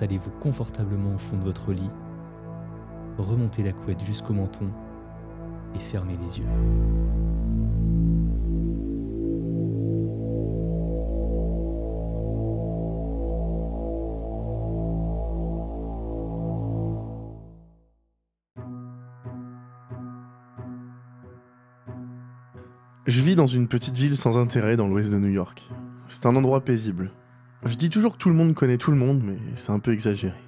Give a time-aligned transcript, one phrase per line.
[0.00, 1.90] Installez-vous confortablement au fond de votre lit,
[3.18, 4.70] remontez la couette jusqu'au menton
[5.74, 6.46] et fermez les yeux.
[23.06, 25.68] Je vis dans une petite ville sans intérêt dans l'ouest de New York.
[26.08, 27.12] C'est un endroit paisible.
[27.64, 29.92] Je dis toujours que tout le monde connaît tout le monde, mais c'est un peu
[29.92, 30.38] exagéré.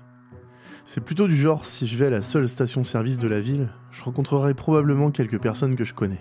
[0.86, 4.02] C'est plutôt du genre, si je vais à la seule station-service de la ville, je
[4.02, 6.20] rencontrerai probablement quelques personnes que je connais.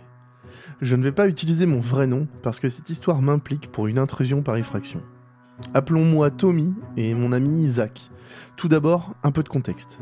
[0.82, 4.00] Je ne vais pas utiliser mon vrai nom, parce que cette histoire m'implique pour une
[4.00, 5.02] intrusion par effraction.
[5.74, 8.12] Appelons-moi Tommy et mon ami Isaac.
[8.58, 10.02] Tout d'abord, un peu de contexte.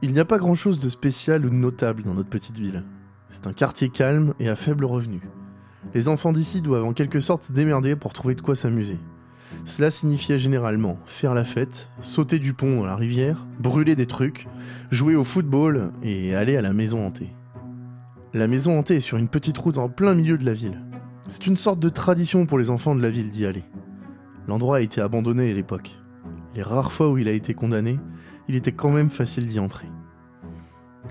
[0.00, 2.84] Il n'y a pas grand-chose de spécial ou de notable dans notre petite ville.
[3.28, 5.20] C'est un quartier calme et à faible revenu.
[5.92, 8.98] Les enfants d'ici doivent en quelque sorte se démerder pour trouver de quoi s'amuser.
[9.64, 14.46] Cela signifiait généralement faire la fête, sauter du pont dans la rivière, brûler des trucs,
[14.90, 17.34] jouer au football et aller à la maison hantée.
[18.32, 20.82] La maison hantée est sur une petite route en plein milieu de la ville.
[21.28, 23.64] C'est une sorte de tradition pour les enfants de la ville d'y aller.
[24.48, 25.90] L'endroit a été abandonné à l'époque.
[26.54, 27.98] Les rares fois où il a été condamné,
[28.48, 29.88] il était quand même facile d'y entrer.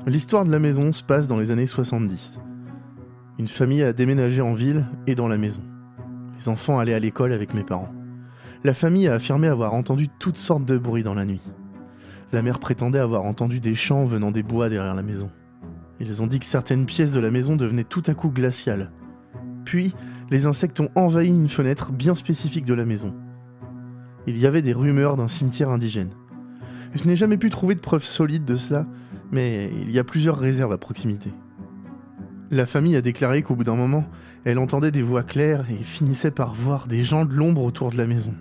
[0.05, 2.39] L'histoire de la maison se passe dans les années 70.
[3.39, 5.63] Une famille a déménagé en ville et dans la maison.
[6.37, 7.93] Les enfants allaient à l'école avec mes parents.
[8.65, 11.41] La famille a affirmé avoir entendu toutes sortes de bruits dans la nuit.
[12.31, 15.29] La mère prétendait avoir entendu des chants venant des bois derrière la maison.
[15.99, 18.91] Ils ont dit que certaines pièces de la maison devenaient tout à coup glaciales.
[19.65, 19.93] Puis,
[20.31, 23.13] les insectes ont envahi une fenêtre bien spécifique de la maison.
[24.27, 26.11] Il y avait des rumeurs d'un cimetière indigène.
[26.95, 28.85] Je n'ai jamais pu trouver de preuves solides de cela,
[29.31, 31.33] mais il y a plusieurs réserves à proximité.
[32.49, 34.05] La famille a déclaré qu'au bout d'un moment,
[34.45, 37.97] elle entendait des voix claires et finissait par voir des gens de l'ombre autour de
[37.97, 38.33] la maison.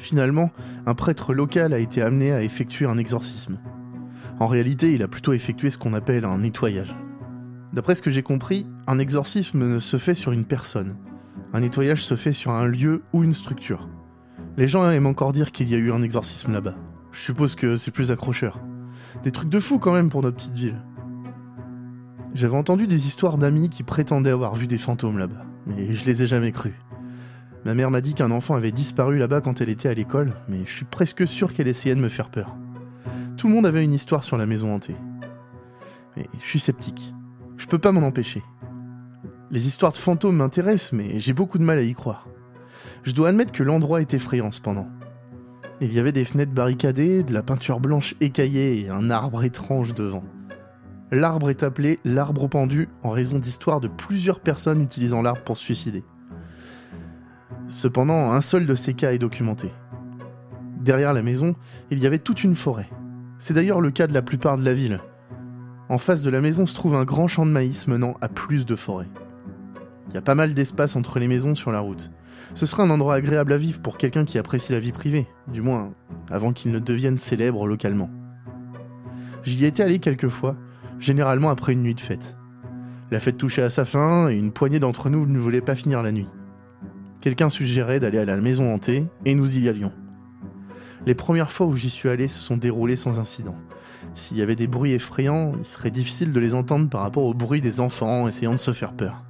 [0.00, 0.50] Finalement,
[0.86, 3.58] un prêtre local a été amené à effectuer un exorcisme.
[4.38, 6.96] En réalité, il a plutôt effectué ce qu'on appelle un nettoyage.
[7.74, 10.96] D'après ce que j'ai compris, un exorcisme ne se fait sur une personne.
[11.52, 13.90] Un nettoyage se fait sur un lieu ou une structure.
[14.56, 16.76] Les gens aiment encore dire qu'il y a eu un exorcisme là-bas.
[17.12, 18.58] Je suppose que c'est plus accrocheur.
[19.22, 20.82] Des trucs de fou quand même pour notre petite ville.
[22.32, 26.22] J'avais entendu des histoires d'amis qui prétendaient avoir vu des fantômes là-bas, mais je les
[26.22, 26.72] ai jamais crus.
[27.64, 30.64] Ma mère m'a dit qu'un enfant avait disparu là-bas quand elle était à l'école, mais
[30.64, 32.56] je suis presque sûr qu'elle essayait de me faire peur.
[33.36, 34.96] Tout le monde avait une histoire sur la maison hantée.
[36.16, 37.14] Mais je suis sceptique.
[37.58, 38.42] Je peux pas m'en empêcher.
[39.50, 42.28] Les histoires de fantômes m'intéressent, mais j'ai beaucoup de mal à y croire.
[43.02, 44.88] Je dois admettre que l'endroit est effrayant cependant.
[45.82, 49.94] Il y avait des fenêtres barricadées, de la peinture blanche écaillée et un arbre étrange
[49.94, 50.24] devant.
[51.10, 55.64] L'arbre est appelé l'arbre pendu en raison d'histoires de plusieurs personnes utilisant l'arbre pour se
[55.64, 56.04] suicider.
[57.70, 59.70] Cependant, un seul de ces cas est documenté.
[60.80, 61.54] Derrière la maison,
[61.92, 62.90] il y avait toute une forêt.
[63.38, 65.00] C'est d'ailleurs le cas de la plupart de la ville.
[65.88, 68.66] En face de la maison se trouve un grand champ de maïs menant à plus
[68.66, 69.06] de forêt.
[70.08, 72.10] Il y a pas mal d'espace entre les maisons sur la route.
[72.54, 75.62] Ce serait un endroit agréable à vivre pour quelqu'un qui apprécie la vie privée, du
[75.62, 75.94] moins
[76.28, 78.10] avant qu'il ne devienne célèbre localement.
[79.44, 80.56] J'y étais allé quelques fois,
[80.98, 82.34] généralement après une nuit de fête.
[83.12, 86.02] La fête touchait à sa fin et une poignée d'entre nous ne voulait pas finir
[86.02, 86.26] la nuit.
[87.20, 89.92] Quelqu'un suggérait d'aller à la maison hantée et nous y allions.
[91.04, 93.54] Les premières fois où j'y suis allé se sont déroulées sans incident.
[94.14, 97.34] S'il y avait des bruits effrayants, il serait difficile de les entendre par rapport au
[97.34, 99.22] bruit des enfants essayant de se faire peur.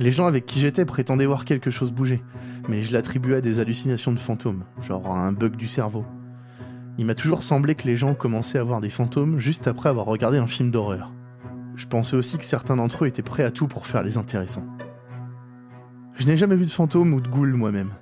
[0.00, 2.24] Les gens avec qui j'étais prétendaient voir quelque chose bouger,
[2.68, 6.04] mais je l'attribuais à des hallucinations de fantômes, genre à un bug du cerveau.
[6.98, 10.06] Il m'a toujours semblé que les gens commençaient à voir des fantômes juste après avoir
[10.06, 11.12] regardé un film d'horreur.
[11.76, 14.66] Je pensais aussi que certains d'entre eux étaient prêts à tout pour faire les intéressants.
[16.16, 17.92] Je n'ai jamais vu de fantôme ou de goule moi-même.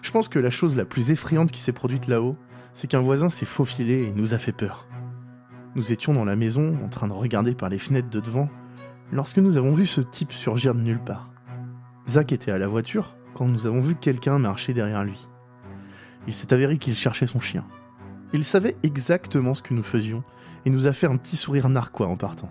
[0.00, 2.36] Je pense que la chose la plus effrayante qui s'est produite là-haut,
[2.72, 4.86] c'est qu'un voisin s'est faufilé et nous a fait peur.
[5.74, 8.48] Nous étions dans la maison, en train de regarder par les fenêtres de devant,
[9.12, 11.30] lorsque nous avons vu ce type surgir de nulle part.
[12.08, 15.28] Zach était à la voiture quand nous avons vu quelqu'un marcher derrière lui.
[16.26, 17.64] Il s'est avéré qu'il cherchait son chien.
[18.32, 20.24] Il savait exactement ce que nous faisions
[20.64, 22.50] et nous a fait un petit sourire narquois en partant.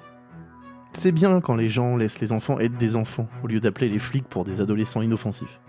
[0.94, 4.00] C'est bien quand les gens laissent les enfants être des enfants au lieu d'appeler les
[4.00, 5.62] flics pour des adolescents inoffensifs.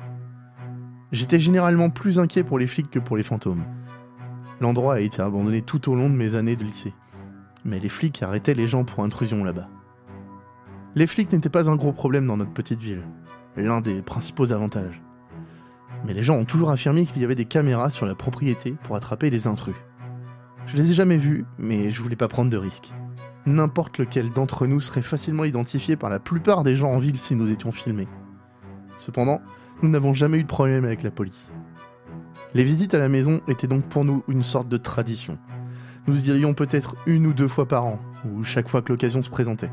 [1.13, 3.65] J'étais généralement plus inquiet pour les flics que pour les fantômes.
[4.61, 6.95] L'endroit a été abandonné tout au long de mes années de lycée.
[7.65, 9.69] Mais les flics arrêtaient les gens pour intrusion là-bas.
[10.95, 13.03] Les flics n'étaient pas un gros problème dans notre petite ville,
[13.57, 15.03] l'un des principaux avantages.
[16.05, 18.97] Mais les gens ont toujours affirmé qu'il y avait des caméras sur la propriété pour
[18.97, 19.77] attraper les intrus.
[20.67, 22.93] Je les ai jamais vus, mais je voulais pas prendre de risques.
[23.45, 27.35] N'importe lequel d'entre nous serait facilement identifié par la plupart des gens en ville si
[27.35, 28.09] nous étions filmés.
[28.97, 29.41] Cependant,
[29.83, 31.53] nous n'avons jamais eu de problème avec la police.
[32.55, 35.39] Les visites à la maison étaient donc pour nous une sorte de tradition.
[36.07, 39.23] Nous y allions peut-être une ou deux fois par an, ou chaque fois que l'occasion
[39.23, 39.71] se présentait.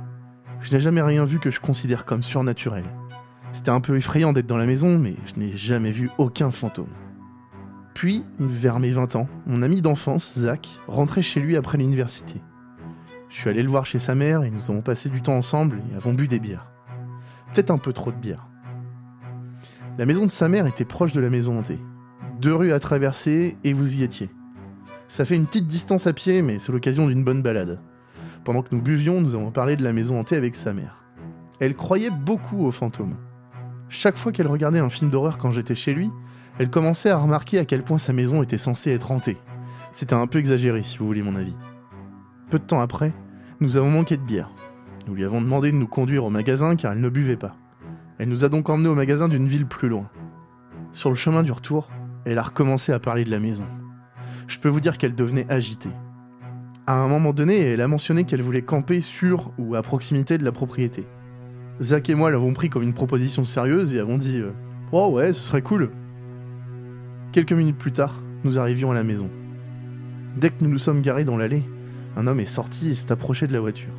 [0.62, 2.86] Je n'ai jamais rien vu que je considère comme surnaturel.
[3.52, 6.90] C'était un peu effrayant d'être dans la maison, mais je n'ai jamais vu aucun fantôme.
[7.94, 12.42] Puis, vers mes 20 ans, mon ami d'enfance, Zach, rentrait chez lui après l'université.
[13.30, 15.82] Je suis allé le voir chez sa mère et nous avons passé du temps ensemble
[15.92, 16.68] et avons bu des bières.
[17.54, 18.48] Peut-être un peu trop de bière.
[20.00, 21.80] La maison de sa mère était proche de la maison hantée.
[22.42, 24.30] Deux rues à traverser et vous y étiez.
[25.08, 27.80] Ça fait une petite distance à pied, mais c'est l'occasion d'une bonne balade.
[28.44, 31.04] Pendant que nous buvions, nous avons parlé de la maison hantée avec sa mère.
[31.60, 33.18] Elle croyait beaucoup aux fantômes.
[33.90, 36.10] Chaque fois qu'elle regardait un film d'horreur quand j'étais chez lui,
[36.58, 39.38] elle commençait à remarquer à quel point sa maison était censée être hantée.
[39.92, 41.56] C'était un peu exagéré si vous voulez mon avis.
[42.50, 43.14] Peu de temps après,
[43.60, 44.50] nous avons manqué de bière.
[45.08, 47.56] Nous lui avons demandé de nous conduire au magasin car elle ne buvait pas.
[48.18, 50.10] Elle nous a donc emmenés au magasin d'une ville plus loin.
[50.92, 51.90] Sur le chemin du retour,
[52.26, 53.66] elle a recommencé à parler de la maison.
[54.48, 55.92] Je peux vous dire qu'elle devenait agitée.
[56.88, 60.44] À un moment donné, elle a mentionné qu'elle voulait camper sur ou à proximité de
[60.44, 61.06] la propriété.
[61.84, 64.52] Zach et moi l'avons pris comme une proposition sérieuse et avons dit euh,
[64.92, 65.92] Oh ouais, ce serait cool.
[67.32, 69.30] Quelques minutes plus tard, nous arrivions à la maison.
[70.36, 71.64] Dès que nous nous sommes garés dans l'allée,
[72.20, 73.94] un homme est sorti et s'est approché de la voiture.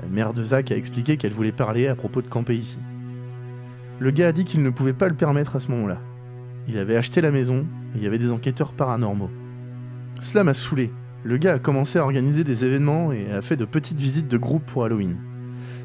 [0.00, 2.78] La mère de Zach a expliqué qu'elle voulait parler à propos de camper ici.
[3.98, 5.98] Le gars a dit qu'il ne pouvait pas le permettre à ce moment-là.
[6.68, 9.30] Il avait acheté la maison et il y avait des enquêteurs paranormaux.
[10.20, 10.92] Cela m'a saoulé,
[11.24, 14.38] le gars a commencé à organiser des événements et a fait de petites visites de
[14.38, 15.16] groupe pour Halloween.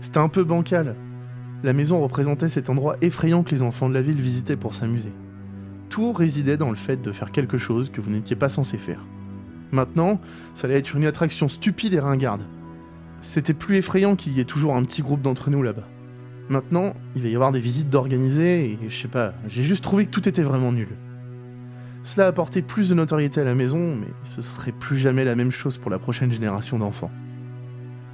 [0.01, 0.95] C'était un peu bancal.
[1.63, 5.11] La maison représentait cet endroit effrayant que les enfants de la ville visitaient pour s'amuser.
[5.89, 9.03] Tout résidait dans le fait de faire quelque chose que vous n'étiez pas censé faire.
[9.71, 10.19] Maintenant,
[10.53, 12.43] ça allait être une attraction stupide et ringarde.
[13.21, 15.87] C'était plus effrayant qu'il y ait toujours un petit groupe d'entre nous là-bas.
[16.47, 20.05] Maintenant, il va y avoir des visites d'organiser et je sais pas, j'ai juste trouvé
[20.05, 20.89] que tout était vraiment nul.
[22.03, 25.35] Cela a apporté plus de notoriété à la maison, mais ce serait plus jamais la
[25.35, 27.09] même chose pour la prochaine génération d'enfants.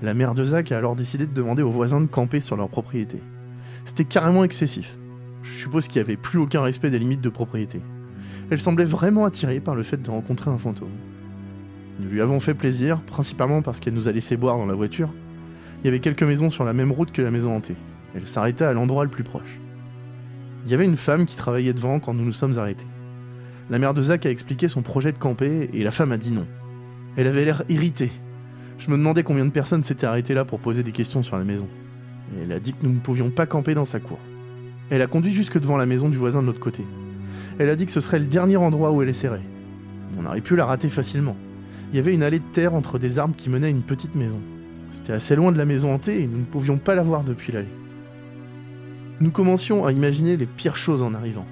[0.01, 2.69] La mère de Zach a alors décidé de demander aux voisins de camper sur leur
[2.69, 3.21] propriété.
[3.83, 4.97] C'était carrément excessif.
[5.43, 7.81] Je suppose qu'il n'y avait plus aucun respect des limites de propriété.
[8.49, 10.89] Elle semblait vraiment attirée par le fait de rencontrer un fantôme.
[11.99, 15.09] Nous lui avons fait plaisir, principalement parce qu'elle nous a laissé boire dans la voiture.
[15.81, 17.75] Il y avait quelques maisons sur la même route que la maison hantée.
[18.15, 19.59] Elle s'arrêta à l'endroit le plus proche.
[20.65, 22.85] Il y avait une femme qui travaillait devant quand nous nous sommes arrêtés.
[23.69, 26.31] La mère de Zach a expliqué son projet de camper et la femme a dit
[26.31, 26.45] non.
[27.17, 28.11] Elle avait l'air irritée.
[28.77, 31.43] Je me demandais combien de personnes s'étaient arrêtées là pour poser des questions sur la
[31.43, 31.67] maison.
[32.41, 34.19] Elle a dit que nous ne pouvions pas camper dans sa cour.
[34.89, 36.85] Elle a conduit jusque devant la maison du voisin de l'autre côté.
[37.59, 39.41] Elle a dit que ce serait le dernier endroit où elle essaierait.
[40.19, 41.35] On aurait pu la rater facilement.
[41.91, 44.15] Il y avait une allée de terre entre des arbres qui menaient à une petite
[44.15, 44.39] maison.
[44.91, 47.51] C'était assez loin de la maison hantée et nous ne pouvions pas la voir depuis
[47.51, 47.73] l'allée.
[49.19, 51.45] Nous commencions à imaginer les pires choses en arrivant.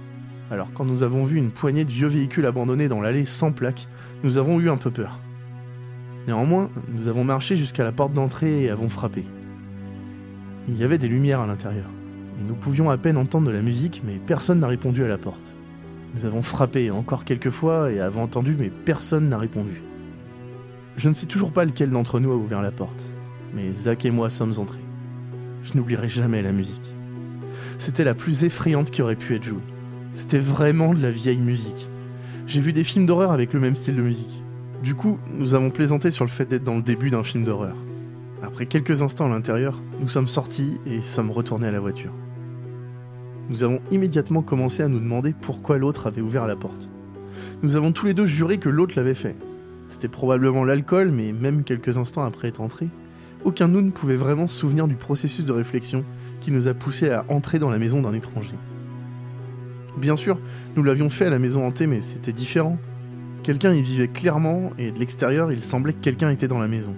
[0.51, 3.87] Alors quand nous avons vu une poignée de vieux véhicules abandonnés dans l'allée sans plaque,
[4.23, 5.19] nous avons eu un peu peur.
[6.27, 9.25] Néanmoins, nous avons marché jusqu'à la porte d'entrée et avons frappé.
[10.67, 11.89] Il y avait des lumières à l'intérieur,
[12.47, 15.55] nous pouvions à peine entendre de la musique, mais personne n'a répondu à la porte.
[16.15, 19.81] Nous avons frappé encore quelques fois et avons entendu, mais personne n'a répondu.
[20.99, 23.05] Je ne sais toujours pas lequel d'entre nous a ouvert la porte,
[23.53, 24.83] mais Zach et moi sommes entrés.
[25.63, 26.93] Je n'oublierai jamais la musique.
[27.77, 29.63] C'était la plus effrayante qui aurait pu être jouée.
[30.13, 31.89] C'était vraiment de la vieille musique.
[32.47, 34.43] J'ai vu des films d'horreur avec le même style de musique.
[34.83, 37.77] Du coup, nous avons plaisanté sur le fait d'être dans le début d'un film d'horreur.
[38.43, 42.11] Après quelques instants à l'intérieur, nous sommes sortis et sommes retournés à la voiture.
[43.47, 46.89] Nous avons immédiatement commencé à nous demander pourquoi l'autre avait ouvert la porte.
[47.63, 49.37] Nous avons tous les deux juré que l'autre l'avait fait.
[49.89, 52.89] C'était probablement l'alcool, mais même quelques instants après être entré,
[53.43, 56.03] aucun de nous ne pouvait vraiment se souvenir du processus de réflexion
[56.41, 58.55] qui nous a poussé à entrer dans la maison d'un étranger.
[59.97, 60.37] Bien sûr,
[60.75, 62.77] nous l'avions fait à la maison hantée, mais c'était différent.
[63.43, 66.95] Quelqu'un y vivait clairement, et de l'extérieur, il semblait que quelqu'un était dans la maison.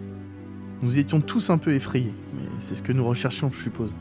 [0.81, 3.93] Nous étions tous un peu effrayés, mais c'est ce que nous recherchions, je suppose.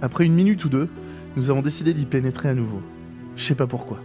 [0.00, 0.88] Après une minute ou deux,
[1.36, 2.80] nous avons décidé d'y pénétrer à nouveau.
[3.36, 3.98] Je sais pas pourquoi.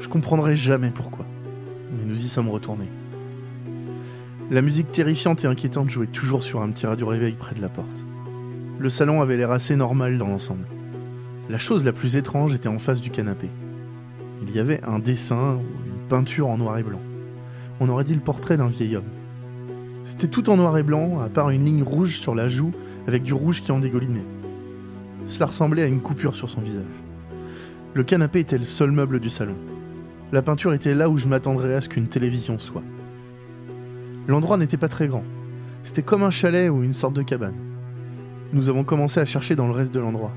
[0.00, 1.24] Je comprendrai jamais pourquoi.
[1.96, 2.88] Mais nous y sommes retournés.
[4.50, 7.70] La musique terrifiante et inquiétante jouait toujours sur un petit radio réveil près de la
[7.70, 8.04] porte.
[8.78, 10.66] Le salon avait l'air assez normal dans l'ensemble.
[11.48, 13.48] La chose la plus étrange était en face du canapé.
[14.42, 17.00] Il y avait un dessin ou une peinture en noir et blanc.
[17.80, 19.08] On aurait dit le portrait d'un vieil homme.
[20.04, 22.72] C'était tout en noir et blanc, à part une ligne rouge sur la joue
[23.06, 24.26] avec du rouge qui en dégoulinait.
[25.24, 26.84] Cela ressemblait à une coupure sur son visage.
[27.94, 29.56] Le canapé était le seul meuble du salon.
[30.32, 32.82] La peinture était là où je m'attendrais à ce qu'une télévision soit.
[34.26, 35.24] L'endroit n'était pas très grand.
[35.82, 37.60] C'était comme un chalet ou une sorte de cabane.
[38.52, 40.32] Nous avons commencé à chercher dans le reste de l'endroit.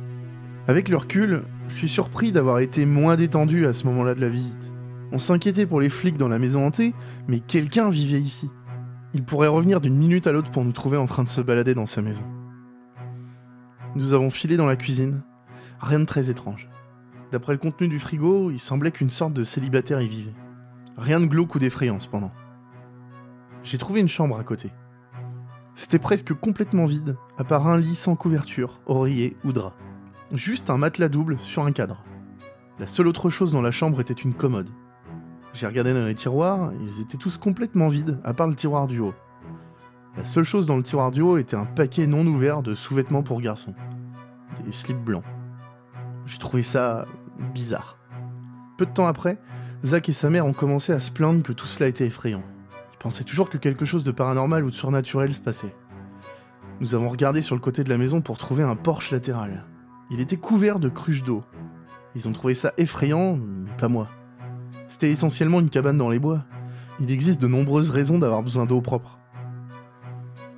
[0.68, 4.30] Avec le recul, je suis surpris d'avoir été moins détendu à ce moment-là de la
[4.30, 4.72] visite.
[5.14, 6.94] On s'inquiétait pour les flics dans la maison hantée,
[7.30, 8.50] mais quelqu'un vivait ici.
[9.14, 11.74] Il pourrait revenir d'une minute à l'autre pour nous trouver en train de se balader
[11.74, 12.24] dans sa maison.
[13.96, 15.22] Nous avons filé dans la cuisine.
[15.80, 16.70] Rien de très étrange.
[17.32, 20.36] D'après le contenu du frigo, il semblait qu'une sorte de célibataire y vivait.
[20.98, 22.32] Rien de glauque ou d'effrayant cependant.
[23.64, 24.72] J'ai trouvé une chambre à côté.
[25.76, 29.74] C'était presque complètement vide, à part un lit sans couverture, oreiller ou drap.
[30.32, 32.04] Juste un matelas double sur un cadre.
[32.80, 34.70] La seule autre chose dans la chambre était une commode.
[35.54, 39.00] J'ai regardé dans les tiroirs, ils étaient tous complètement vides, à part le tiroir du
[39.00, 39.14] haut.
[40.18, 43.24] La seule chose dans le tiroir du haut était un paquet non ouvert de sous-vêtements
[43.24, 43.76] pour garçons.
[44.66, 45.24] Des slips blancs.
[46.26, 47.06] J'ai trouvé ça
[47.54, 47.98] bizarre.
[48.78, 49.40] Peu de temps après,
[49.86, 52.44] Zach et sa mère ont commencé à se plaindre que tout cela était effrayant.
[53.08, 55.74] Ils pensaient toujours que quelque chose de paranormal ou de surnaturel se passait.
[56.82, 59.64] Nous avons regardé sur le côté de la maison pour trouver un porche latéral.
[60.12, 61.46] Il était couvert de cruches d'eau.
[62.16, 64.10] Ils ont trouvé ça effrayant, mais pas moi.
[64.90, 66.44] C'était essentiellement une cabane dans les bois.
[67.00, 69.20] Il existe de nombreuses raisons d'avoir besoin d'eau propre.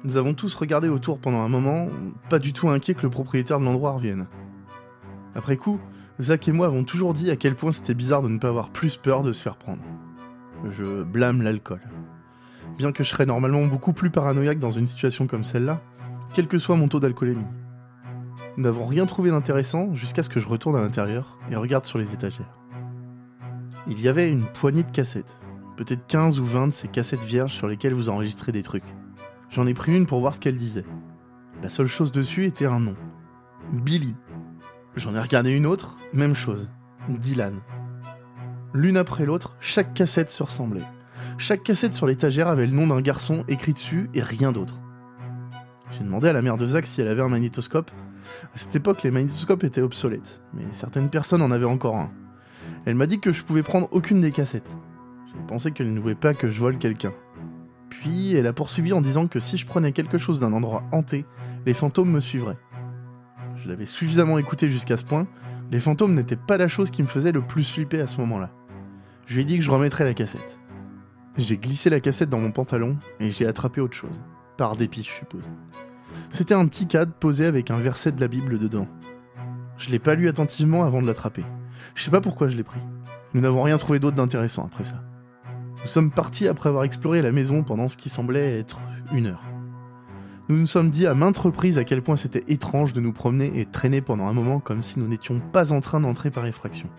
[0.03, 1.89] Nous avons tous regardé autour pendant un moment,
[2.31, 4.25] pas du tout inquiets que le propriétaire de l'endroit revienne.
[5.35, 5.79] Après coup,
[6.19, 8.71] Zach et moi avons toujours dit à quel point c'était bizarre de ne pas avoir
[8.71, 9.83] plus peur de se faire prendre.
[10.67, 11.81] Je blâme l'alcool.
[12.79, 15.81] Bien que je serais normalement beaucoup plus paranoïaque dans une situation comme celle-là,
[16.33, 17.45] quel que soit mon taux d'alcoolémie.
[18.55, 21.99] Nous n'avons rien trouvé d'intéressant jusqu'à ce que je retourne à l'intérieur et regarde sur
[21.99, 22.57] les étagères.
[23.85, 25.41] Il y avait une poignée de cassettes,
[25.75, 28.95] peut-être 15 ou 20 de ces cassettes vierges sur lesquelles vous enregistrez des trucs.
[29.49, 30.85] J'en ai pris une pour voir ce qu'elle disait.
[31.61, 32.95] La seule chose dessus était un nom.
[33.73, 34.15] Billy.
[34.95, 36.69] J'en ai regardé une autre, même chose.
[37.09, 37.59] Dylan.
[38.73, 40.85] L'une après l'autre, chaque cassette se ressemblait.
[41.41, 44.81] Chaque cassette sur l'étagère avait le nom d'un garçon écrit dessus et rien d'autre.
[45.89, 47.91] J'ai demandé à la mère de Zach si elle avait un magnétoscope.
[48.53, 52.11] À cette époque, les magnétoscopes étaient obsolètes, mais certaines personnes en avaient encore un.
[52.85, 54.69] Elle m'a dit que je pouvais prendre aucune des cassettes.
[55.27, 57.13] J'ai pensé qu'elle ne voulait pas que je vole quelqu'un.
[57.89, 61.23] Puis elle a poursuivi en disant que si je prenais quelque chose d'un endroit hanté,
[61.65, 62.59] les fantômes me suivraient.
[63.55, 65.25] Je l'avais suffisamment écouté jusqu'à ce point,
[65.71, 68.51] les fantômes n'étaient pas la chose qui me faisait le plus flipper à ce moment-là.
[69.25, 70.58] Je lui ai dit que je remettrais la cassette.
[71.39, 74.21] J'ai glissé la cassette dans mon pantalon et j'ai attrapé autre chose.
[74.57, 75.49] Par dépit, je suppose.
[76.29, 78.89] C'était un petit cadre posé avec un verset de la Bible dedans.
[79.77, 81.45] Je l'ai pas lu attentivement avant de l'attraper.
[81.95, 82.81] Je sais pas pourquoi je l'ai pris.
[83.33, 85.01] Nous n'avons rien trouvé d'autre d'intéressant après ça.
[85.81, 88.81] Nous sommes partis après avoir exploré la maison pendant ce qui semblait être
[89.13, 89.45] une heure.
[90.49, 93.57] Nous nous sommes dit à maintes reprises à quel point c'était étrange de nous promener
[93.57, 96.89] et traîner pendant un moment comme si nous n'étions pas en train d'entrer par effraction.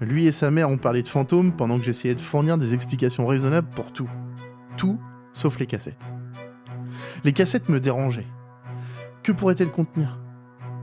[0.00, 3.26] Lui et sa mère ont parlé de fantômes pendant que j'essayais de fournir des explications
[3.26, 4.08] raisonnables pour tout.
[4.76, 4.98] Tout
[5.32, 6.02] sauf les cassettes.
[7.22, 8.26] Les cassettes me dérangeaient.
[9.22, 10.18] Que pourraient-elles contenir?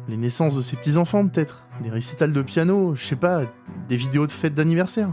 [0.08, 1.66] Les naissances de ses petits-enfants peut-être?
[1.82, 3.42] Des récitals de piano Je sais pas,
[3.90, 5.10] des vidéos de fêtes d'anniversaire?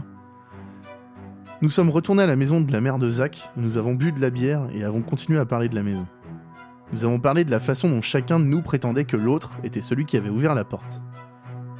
[1.61, 4.11] Nous sommes retournés à la maison de la mère de Zach, où nous avons bu
[4.11, 6.05] de la bière et avons continué à parler de la maison.
[6.93, 10.05] Nous avons parlé de la façon dont chacun de nous prétendait que l'autre était celui
[10.05, 11.01] qui avait ouvert la porte.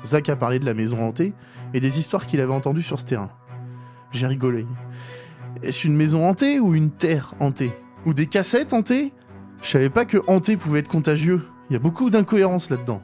[0.05, 1.33] Zach a parlé de la maison hantée
[1.73, 3.31] et des histoires qu'il avait entendues sur ce terrain.
[4.11, 4.65] J'ai rigolé.
[5.63, 7.73] Est-ce une maison hantée ou une terre hantée?
[8.05, 9.13] Ou des cassettes hantées?
[9.61, 11.41] Je savais pas que hanté pouvait être contagieux.
[11.69, 13.01] Il y a beaucoup d'incohérences là-dedans.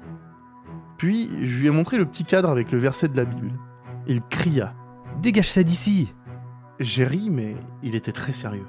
[0.97, 3.51] Puis, je lui ai montré le petit cadre avec le verset de la Bible.
[4.07, 4.75] Il cria.
[5.21, 6.13] Dégage ça d'ici
[6.79, 8.67] J'ai ri, mais il était très sérieux.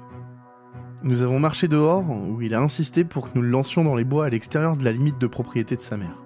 [1.03, 4.05] Nous avons marché dehors, où il a insisté pour que nous le lancions dans les
[4.05, 6.22] bois à l'extérieur de la limite de propriété de sa mère.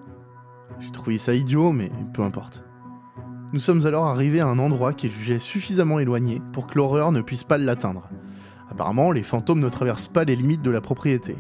[0.80, 2.64] J'ai trouvé ça idiot, mais peu importe.
[3.54, 7.22] Nous sommes alors arrivés à un endroit qu'il jugeait suffisamment éloigné pour que l'horreur ne
[7.22, 8.10] puisse pas l'atteindre.
[8.70, 11.38] Apparemment, les fantômes ne traversent pas les limites de la propriété.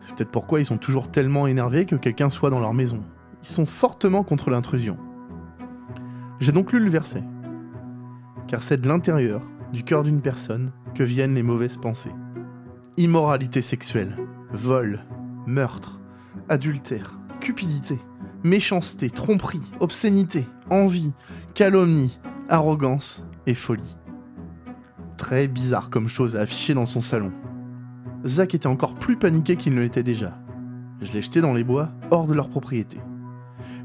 [0.00, 3.02] C'est peut-être pourquoi ils sont toujours tellement énervés que quelqu'un soit dans leur maison.
[3.42, 4.96] Ils sont fortement contre l'intrusion.
[6.40, 7.22] J'ai donc lu le verset.
[8.48, 12.14] Car c'est de l'intérieur, du cœur d'une personne, que viennent les mauvaises pensées.
[12.96, 14.16] Immoralité sexuelle,
[14.52, 15.04] vol,
[15.46, 16.00] meurtre,
[16.48, 17.98] adultère, cupidité,
[18.44, 21.12] méchanceté, tromperie, obscénité, envie,
[21.54, 22.18] calomnie,
[22.48, 23.96] arrogance et folie.
[25.16, 27.32] Très bizarre comme chose à afficher dans son salon.
[28.24, 30.38] Zach était encore plus paniqué qu'il ne l'était déjà.
[31.00, 32.98] Je l'ai jeté dans les bois, hors de leur propriété.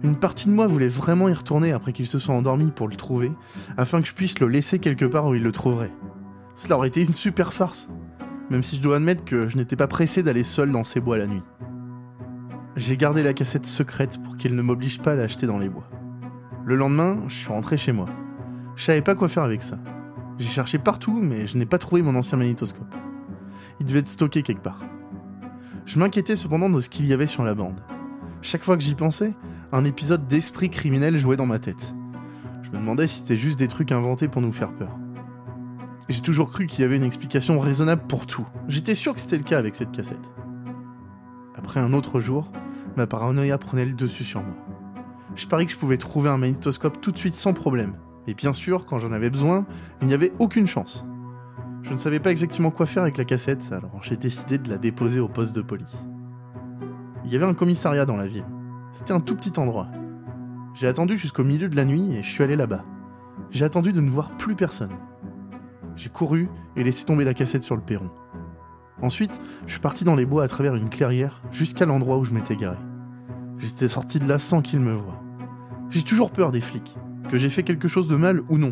[0.04, 2.96] Une partie de moi voulait vraiment y retourner après qu'il se soit endormi pour le
[2.96, 3.32] trouver,
[3.78, 5.94] afin que je puisse le laisser quelque part où il le trouverait.
[6.56, 7.90] Cela aurait été une super farce,
[8.50, 11.18] même si je dois admettre que je n'étais pas pressé d'aller seul dans ces bois
[11.18, 11.44] la nuit.
[12.76, 15.88] J'ai gardé la cassette secrète pour qu'il ne m'oblige pas à l'acheter dans les bois.
[16.66, 18.08] Le lendemain, je suis rentré chez moi.
[18.76, 19.78] Je savais pas quoi faire avec ça.
[20.40, 22.92] J'ai cherché partout, mais je n'ai pas trouvé mon ancien magnétoscope.
[23.80, 24.80] Il devait être stocké quelque part.
[25.86, 27.80] Je m'inquiétais cependant de ce qu'il y avait sur la bande.
[28.42, 29.36] Chaque fois que j'y pensais,
[29.72, 31.94] un épisode d'esprit criminel jouait dans ma tête.
[32.64, 34.98] Je me demandais si c'était juste des trucs inventés pour nous faire peur.
[36.10, 38.48] J'ai toujours cru qu'il y avait une explication raisonnable pour tout.
[38.68, 40.32] J'étais sûr que c'était le cas avec cette cassette.
[41.56, 42.52] Après un autre jour,
[42.98, 44.56] ma paranoïa prenait le dessus sur moi.
[45.36, 47.96] Je parie que je pouvais trouver un magnétoscope tout de suite sans problème.
[48.28, 49.66] Et bien sûr, quand j'en avais besoin,
[50.02, 51.06] il n'y avait aucune chance.
[51.82, 54.78] Je ne savais pas exactement quoi faire avec la cassette, alors j'ai décidé de la
[54.78, 56.08] déposer au poste de police.
[57.26, 58.46] Il y avait un commissariat dans la ville.
[58.94, 59.88] C'était un tout petit endroit.
[60.74, 62.86] J'ai attendu jusqu'au milieu de la nuit et je suis allé là-bas.
[63.50, 64.92] J'ai attendu de ne voir plus personne.
[65.96, 68.10] J'ai couru et laissé tomber la cassette sur le perron.
[69.04, 72.32] Ensuite, je suis parti dans les bois à travers une clairière jusqu'à l'endroit où je
[72.32, 72.78] m'étais garé.
[73.58, 75.22] J'étais sorti de là sans qu'ils me voient.
[75.90, 76.96] J'ai toujours peur des flics,
[77.30, 78.72] que j'ai fait quelque chose de mal ou non.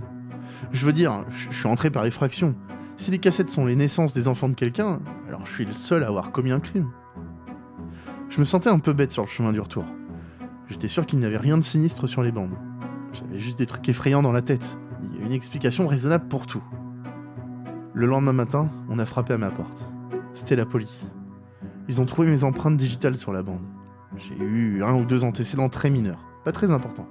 [0.72, 2.56] Je veux dire, je suis entré par effraction.
[2.96, 6.02] Si les cassettes sont les naissances des enfants de quelqu'un, alors je suis le seul
[6.02, 6.90] à avoir commis un crime.
[8.30, 9.84] Je me sentais un peu bête sur le chemin du retour.
[10.70, 12.56] J'étais sûr qu'il n'y avait rien de sinistre sur les bandes.
[13.12, 14.78] J'avais juste des trucs effrayants dans la tête.
[15.04, 16.64] Il y a une explication raisonnable pour tout.
[17.94, 19.92] Le lendemain matin, on a frappé à ma porte.
[20.34, 21.14] C'était la police.
[21.88, 23.62] Ils ont trouvé mes empreintes digitales sur la bande.
[24.18, 27.08] J'ai eu un ou deux antécédents très mineurs, pas très importants.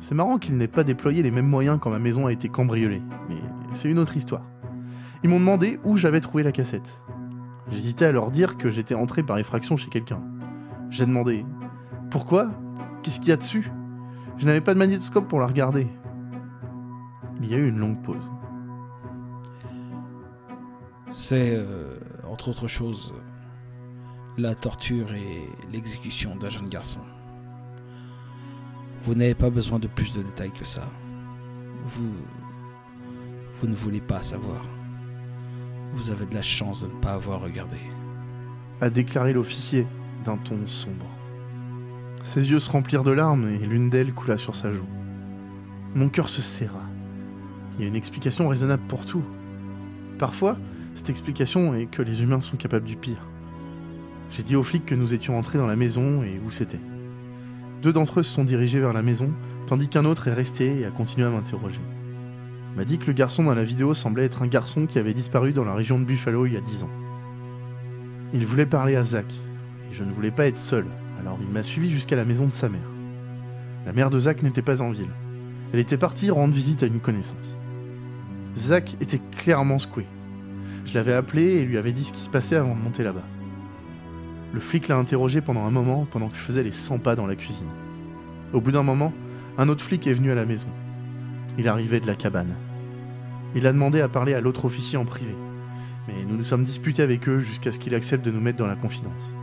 [0.00, 3.02] C'est marrant qu'ils n'aient pas déployé les mêmes moyens quand ma maison a été cambriolée,
[3.28, 3.36] mais
[3.72, 4.42] c'est une autre histoire.
[5.22, 7.00] Ils m'ont demandé où j'avais trouvé la cassette.
[7.70, 10.20] J'hésitais à leur dire que j'étais entré par effraction chez quelqu'un.
[10.90, 11.46] J'ai demandé
[12.10, 12.50] Pourquoi?
[13.02, 13.70] Qu'est-ce qu'il y a dessus?
[14.36, 15.86] Je n'avais pas de magnétoscope pour la regarder.
[17.40, 18.32] Il y a eu une longue pause.
[21.12, 21.94] C'est, euh,
[22.26, 23.12] entre autres choses,
[24.38, 27.00] la torture et l'exécution d'un jeune garçon.
[29.04, 30.88] Vous n'avez pas besoin de plus de détails que ça.
[31.86, 32.14] Vous.
[33.60, 34.64] Vous ne voulez pas savoir.
[35.92, 37.76] Vous avez de la chance de ne pas avoir regardé.
[38.80, 39.86] a déclaré l'officier
[40.24, 41.06] d'un ton sombre.
[42.22, 44.88] Ses yeux se remplirent de larmes et l'une d'elles coula sur sa joue.
[45.94, 46.82] Mon cœur se serra.
[47.76, 49.24] Il y a une explication raisonnable pour tout.
[50.18, 50.56] Parfois,
[50.94, 53.28] cette explication est que les humains sont capables du pire.
[54.30, 56.80] J'ai dit aux flics que nous étions entrés dans la maison et où c'était.
[57.82, 59.30] Deux d'entre eux se sont dirigés vers la maison,
[59.66, 61.80] tandis qu'un autre est resté et a continué à m'interroger.
[62.72, 65.12] Il m'a dit que le garçon dans la vidéo semblait être un garçon qui avait
[65.12, 66.90] disparu dans la région de Buffalo il y a dix ans.
[68.32, 69.26] Il voulait parler à Zach,
[69.90, 70.86] et je ne voulais pas être seul,
[71.20, 72.80] alors il m'a suivi jusqu'à la maison de sa mère.
[73.84, 75.10] La mère de Zach n'était pas en ville.
[75.72, 77.58] Elle était partie rendre visite à une connaissance.
[78.56, 80.06] Zach était clairement secoué.
[80.84, 83.24] Je l'avais appelé et lui avais dit ce qui se passait avant de monter là-bas.
[84.52, 87.26] Le flic l'a interrogé pendant un moment pendant que je faisais les 100 pas dans
[87.26, 87.70] la cuisine.
[88.52, 89.12] Au bout d'un moment,
[89.56, 90.68] un autre flic est venu à la maison.
[91.56, 92.54] Il arrivait de la cabane.
[93.54, 95.34] Il a demandé à parler à l'autre officier en privé,
[96.08, 98.66] mais nous nous sommes disputés avec eux jusqu'à ce qu'il accepte de nous mettre dans
[98.66, 99.34] la confidence.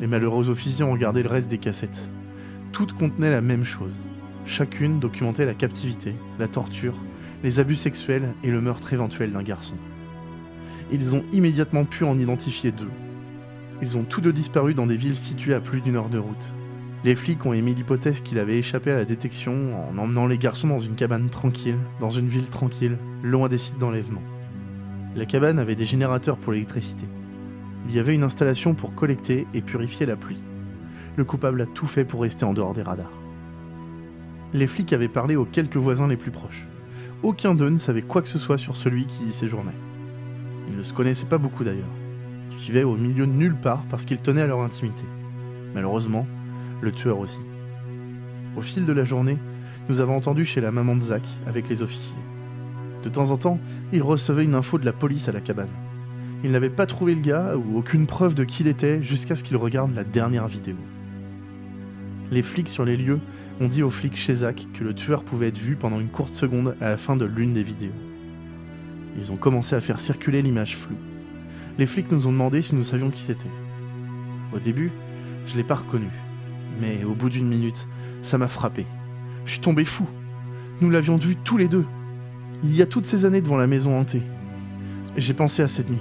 [0.00, 2.08] Les malheureux officiers ont regardé le reste des cassettes.
[2.72, 4.00] Toutes contenaient la même chose.
[4.46, 6.96] Chacune documentait la captivité, la torture,
[7.42, 9.76] les abus sexuels et le meurtre éventuel d'un garçon.
[10.94, 12.90] Ils ont immédiatement pu en identifier deux.
[13.82, 16.54] Ils ont tous deux disparu dans des villes situées à plus d'une heure de route.
[17.02, 20.68] Les flics ont émis l'hypothèse qu'il avait échappé à la détection en emmenant les garçons
[20.68, 24.22] dans une cabane tranquille, dans une ville tranquille, loin des sites d'enlèvement.
[25.16, 27.06] La cabane avait des générateurs pour l'électricité.
[27.88, 30.38] Il y avait une installation pour collecter et purifier la pluie.
[31.16, 33.10] Le coupable a tout fait pour rester en dehors des radars.
[34.52, 36.68] Les flics avaient parlé aux quelques voisins les plus proches.
[37.24, 39.72] Aucun d'eux ne savait quoi que ce soit sur celui qui y séjournait.
[40.68, 41.86] Ils ne se connaissaient pas beaucoup d'ailleurs.
[42.50, 45.04] Ils vivaient au milieu de nulle part parce qu'ils tenaient à leur intimité.
[45.74, 46.26] Malheureusement,
[46.80, 47.40] le tueur aussi.
[48.56, 49.38] Au fil de la journée,
[49.88, 52.16] nous avons entendu chez la maman de Zach avec les officiers.
[53.02, 53.58] De temps en temps,
[53.92, 55.68] il recevait une info de la police à la cabane.
[56.42, 59.44] Il n'avait pas trouvé le gars ou aucune preuve de qui il était jusqu'à ce
[59.44, 60.76] qu'il regarde la dernière vidéo.
[62.30, 63.20] Les flics sur les lieux
[63.60, 66.34] ont dit aux flics chez Zach que le tueur pouvait être vu pendant une courte
[66.34, 67.92] seconde à la fin de l'une des vidéos.
[69.16, 70.96] Ils ont commencé à faire circuler l'image floue.
[71.78, 73.50] Les flics nous ont demandé si nous savions qui c'était.
[74.52, 74.92] Au début,
[75.46, 76.08] je l'ai pas reconnu.
[76.80, 77.86] Mais au bout d'une minute,
[78.22, 78.86] ça m'a frappé.
[79.44, 80.06] Je suis tombé fou.
[80.80, 81.84] Nous l'avions vu tous les deux.
[82.62, 84.22] Il y a toutes ces années devant la maison hantée.
[85.16, 85.98] J'ai pensé à cette nuit.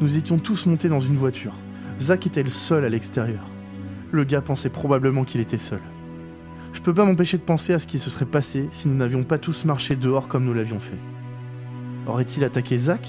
[0.00, 1.54] Nous étions tous montés dans une voiture.
[2.00, 3.44] Zach était le seul à l'extérieur.
[4.10, 5.80] Le gars pensait probablement qu'il était seul.
[6.72, 9.24] Je peux pas m'empêcher de penser à ce qui se serait passé si nous n'avions
[9.24, 10.98] pas tous marché dehors comme nous l'avions fait.
[12.06, 13.06] Aurait-il attaqué Zach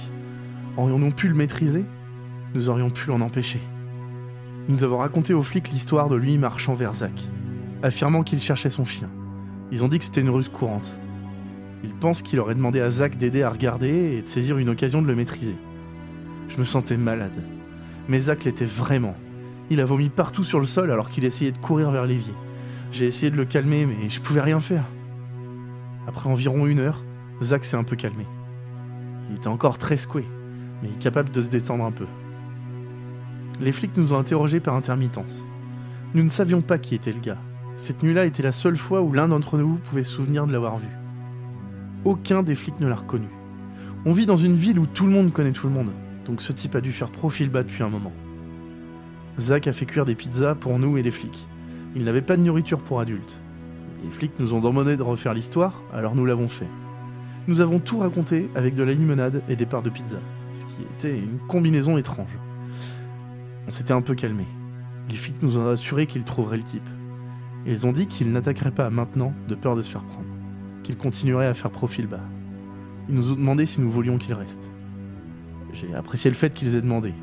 [0.77, 1.85] Aurions-nous pu le maîtriser
[2.53, 3.61] Nous aurions pu l'en empêcher.
[4.67, 7.29] Nous avons raconté aux flics l'histoire de lui marchant vers Zach,
[7.83, 9.09] affirmant qu'il cherchait son chien.
[9.71, 10.97] Ils ont dit que c'était une ruse courante.
[11.83, 15.01] Ils pensent qu'il aurait demandé à Zach d'aider à regarder et de saisir une occasion
[15.01, 15.55] de le maîtriser.
[16.47, 17.41] Je me sentais malade.
[18.07, 19.15] Mais Zach l'était vraiment.
[19.69, 22.33] Il a vomi partout sur le sol alors qu'il essayait de courir vers l'évier.
[22.91, 24.83] J'ai essayé de le calmer, mais je pouvais rien faire.
[26.07, 27.03] Après environ une heure,
[27.41, 28.25] Zach s'est un peu calmé.
[29.29, 30.25] Il était encore très secoué,
[30.81, 32.07] mais capable de se détendre un peu.
[33.59, 35.45] Les flics nous ont interrogés par intermittence.
[36.13, 37.37] Nous ne savions pas qui était le gars.
[37.75, 40.77] Cette nuit-là était la seule fois où l'un d'entre nous pouvait se souvenir de l'avoir
[40.77, 40.89] vu.
[42.03, 43.27] Aucun des flics ne l'a reconnu.
[44.05, 45.91] On vit dans une ville où tout le monde connaît tout le monde,
[46.25, 48.11] donc ce type a dû faire profil bas depuis un moment.
[49.39, 51.47] Zach a fait cuire des pizzas pour nous et les flics.
[51.95, 53.39] Il n'avait pas de nourriture pour adultes.
[54.03, 56.67] Les flics nous ont demandé de refaire l'histoire, alors nous l'avons fait.
[57.47, 60.17] Nous avons tout raconté avec de la limonade et des parts de pizza,
[60.53, 62.37] ce qui était une combinaison étrange.
[63.67, 64.45] On s'était un peu calmé.
[65.09, 66.87] Les flics nous ont assuré qu'ils trouveraient le type.
[67.65, 70.27] Ils ont dit qu'ils n'attaqueraient pas maintenant de peur de se faire prendre,
[70.83, 72.21] qu'ils continueraient à faire profil bas.
[73.09, 74.69] Ils nous ont demandé si nous voulions qu'il reste.
[75.73, 77.13] J'ai apprécié le fait qu'ils aient demandé.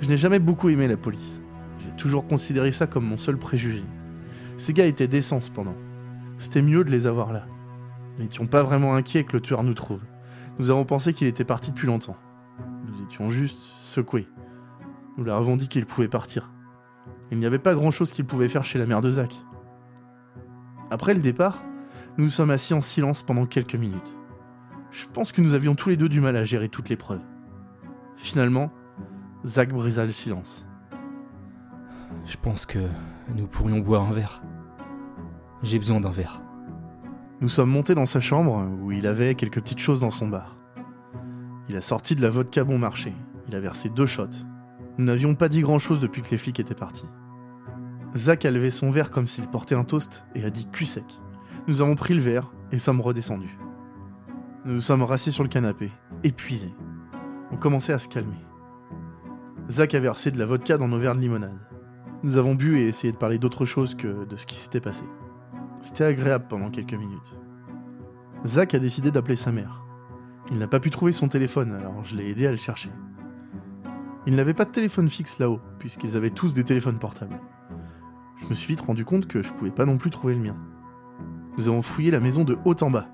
[0.00, 1.42] Je n'ai jamais beaucoup aimé la police.
[1.80, 3.82] J'ai toujours considéré ça comme mon seul préjugé.
[4.56, 5.76] Ces gars étaient décents cependant.
[6.38, 7.46] C'était mieux de les avoir là.
[8.18, 10.02] Nous n'étions pas vraiment inquiets que le tueur nous trouve.
[10.58, 12.16] Nous avons pensé qu'il était parti depuis longtemps.
[12.86, 14.28] Nous étions juste secoués.
[15.16, 16.50] Nous leur avons dit qu'il pouvait partir.
[17.30, 19.34] Il n'y avait pas grand-chose qu'il pouvait faire chez la mère de Zach.
[20.90, 21.62] Après le départ,
[22.16, 24.18] nous nous sommes assis en silence pendant quelques minutes.
[24.90, 27.22] Je pense que nous avions tous les deux du mal à gérer toutes les preuves.
[28.16, 28.72] Finalement,
[29.44, 30.66] Zach brisa le silence.
[32.24, 32.80] Je pense que
[33.36, 34.42] nous pourrions boire un verre.
[35.62, 36.42] J'ai besoin d'un verre.
[37.40, 40.56] Nous sommes montés dans sa chambre où il avait quelques petites choses dans son bar.
[41.68, 43.14] Il a sorti de la vodka bon marché.
[43.46, 44.44] Il a versé deux shots.
[44.98, 47.06] Nous n'avions pas dit grand-chose depuis que les flics étaient partis.
[48.16, 51.04] Zach a levé son verre comme s'il portait un toast et a dit cul sec.
[51.68, 53.56] Nous avons pris le verre et sommes redescendus.
[54.64, 55.92] Nous nous sommes rassis sur le canapé,
[56.24, 56.74] épuisés.
[57.52, 58.44] On commençait à se calmer.
[59.70, 61.56] Zach a versé de la vodka dans nos verres de limonade.
[62.24, 65.04] Nous avons bu et essayé de parler d'autre chose que de ce qui s'était passé.
[65.80, 67.36] C'était agréable pendant quelques minutes.
[68.46, 69.84] Zach a décidé d'appeler sa mère.
[70.50, 72.90] Il n'a pas pu trouver son téléphone, alors je l'ai aidé à le chercher.
[74.26, 77.38] Il n'avait pas de téléphone fixe là-haut, puisqu'ils avaient tous des téléphones portables.
[78.36, 80.56] Je me suis vite rendu compte que je pouvais pas non plus trouver le mien.
[81.56, 83.08] Nous avons fouillé la maison de haut en bas.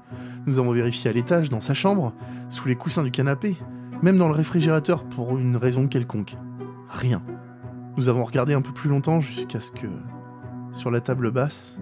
[0.46, 2.12] Nous avons vérifié à l'étage, dans sa chambre,
[2.48, 3.56] sous les coussins du canapé,
[4.02, 6.36] même dans le réfrigérateur pour une raison quelconque.
[6.88, 7.22] Rien.
[7.96, 9.86] Nous avons regardé un peu plus longtemps jusqu'à ce que,
[10.72, 11.78] sur la table basse,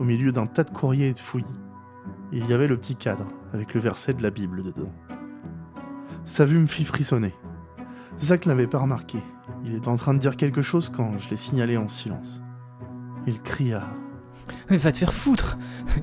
[0.00, 1.44] au milieu d'un tas de courriers et de fouillis,
[2.32, 4.92] il y avait le petit cadre avec le verset de la Bible dedans.
[6.24, 7.34] Sa vue me fit frissonner.
[8.20, 9.18] Zach n'avait pas remarqué.
[9.64, 12.42] Il était en train de dire quelque chose quand je l'ai signalé en silence.
[13.26, 13.84] Il cria
[14.70, 15.58] Mais va te faire foutre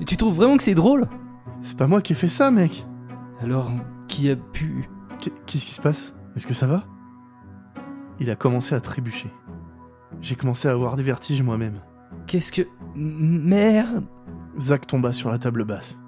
[0.06, 1.08] Tu trouves vraiment que c'est drôle?
[1.62, 2.86] C'est pas moi qui ai fait ça, mec
[3.40, 3.70] Alors,
[4.06, 4.88] qui a pu?
[5.18, 6.14] Qu'est- Qu'est-ce qui se passe?
[6.36, 6.84] Est-ce que ça va?
[8.20, 9.30] Il a commencé à trébucher.
[10.20, 11.80] J'ai commencé à avoir des vertiges moi-même.
[12.26, 12.62] Qu'est-ce que.
[12.94, 14.04] Merde
[14.58, 16.00] Zach tomba sur la table basse.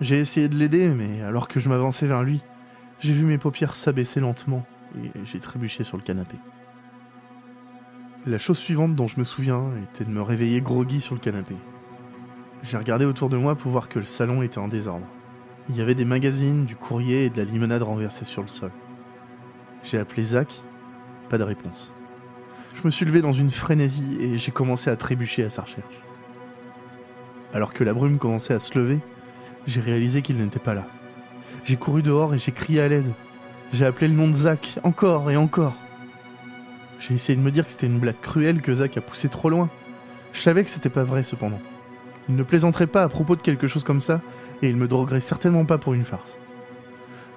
[0.00, 2.42] J'ai essayé de l'aider, mais alors que je m'avançais vers lui,
[3.00, 4.64] j'ai vu mes paupières s'abaisser lentement
[4.96, 6.36] et j'ai trébuché sur le canapé.
[8.26, 11.54] La chose suivante dont je me souviens était de me réveiller groggy sur le canapé.
[12.62, 15.06] J'ai regardé autour de moi pour voir que le salon était en désordre.
[15.68, 18.70] Il y avait des magazines, du courrier et de la limonade renversée sur le sol.
[19.82, 20.62] J'ai appelé Zach,
[21.28, 21.92] pas de réponse.
[22.74, 26.02] Je me suis levé dans une frénésie et j'ai commencé à trébucher à sa recherche.
[27.54, 29.00] Alors que la brume commençait à se lever,
[29.66, 30.86] j'ai réalisé qu'il n'était pas là.
[31.64, 33.12] J'ai couru dehors et j'ai crié à l'aide.
[33.72, 35.74] J'ai appelé le nom de Zach, encore et encore.
[36.98, 39.50] J'ai essayé de me dire que c'était une blague cruelle que Zach a poussé trop
[39.50, 39.70] loin.
[40.32, 41.60] Je savais que c'était pas vrai cependant.
[42.28, 44.20] Il ne plaisanterait pas à propos de quelque chose comme ça,
[44.62, 46.38] et il me droguerait certainement pas pour une farce.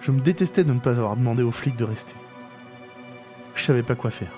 [0.01, 2.15] Je me détestais de ne pas avoir demandé aux flics de rester.
[3.55, 4.31] Je savais pas quoi faire.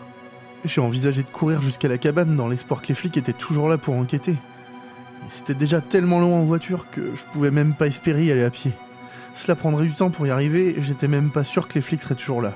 [0.66, 3.78] J'ai envisagé de courir jusqu'à la cabane dans l'espoir que les flics étaient toujours là
[3.78, 4.36] pour enquêter.
[5.30, 8.50] C'était déjà tellement loin en voiture que je pouvais même pas espérer y aller à
[8.50, 8.74] pied.
[9.34, 12.02] Cela prendrait du temps pour y arriver et j'étais même pas sûr que les flics
[12.02, 12.54] seraient toujours là.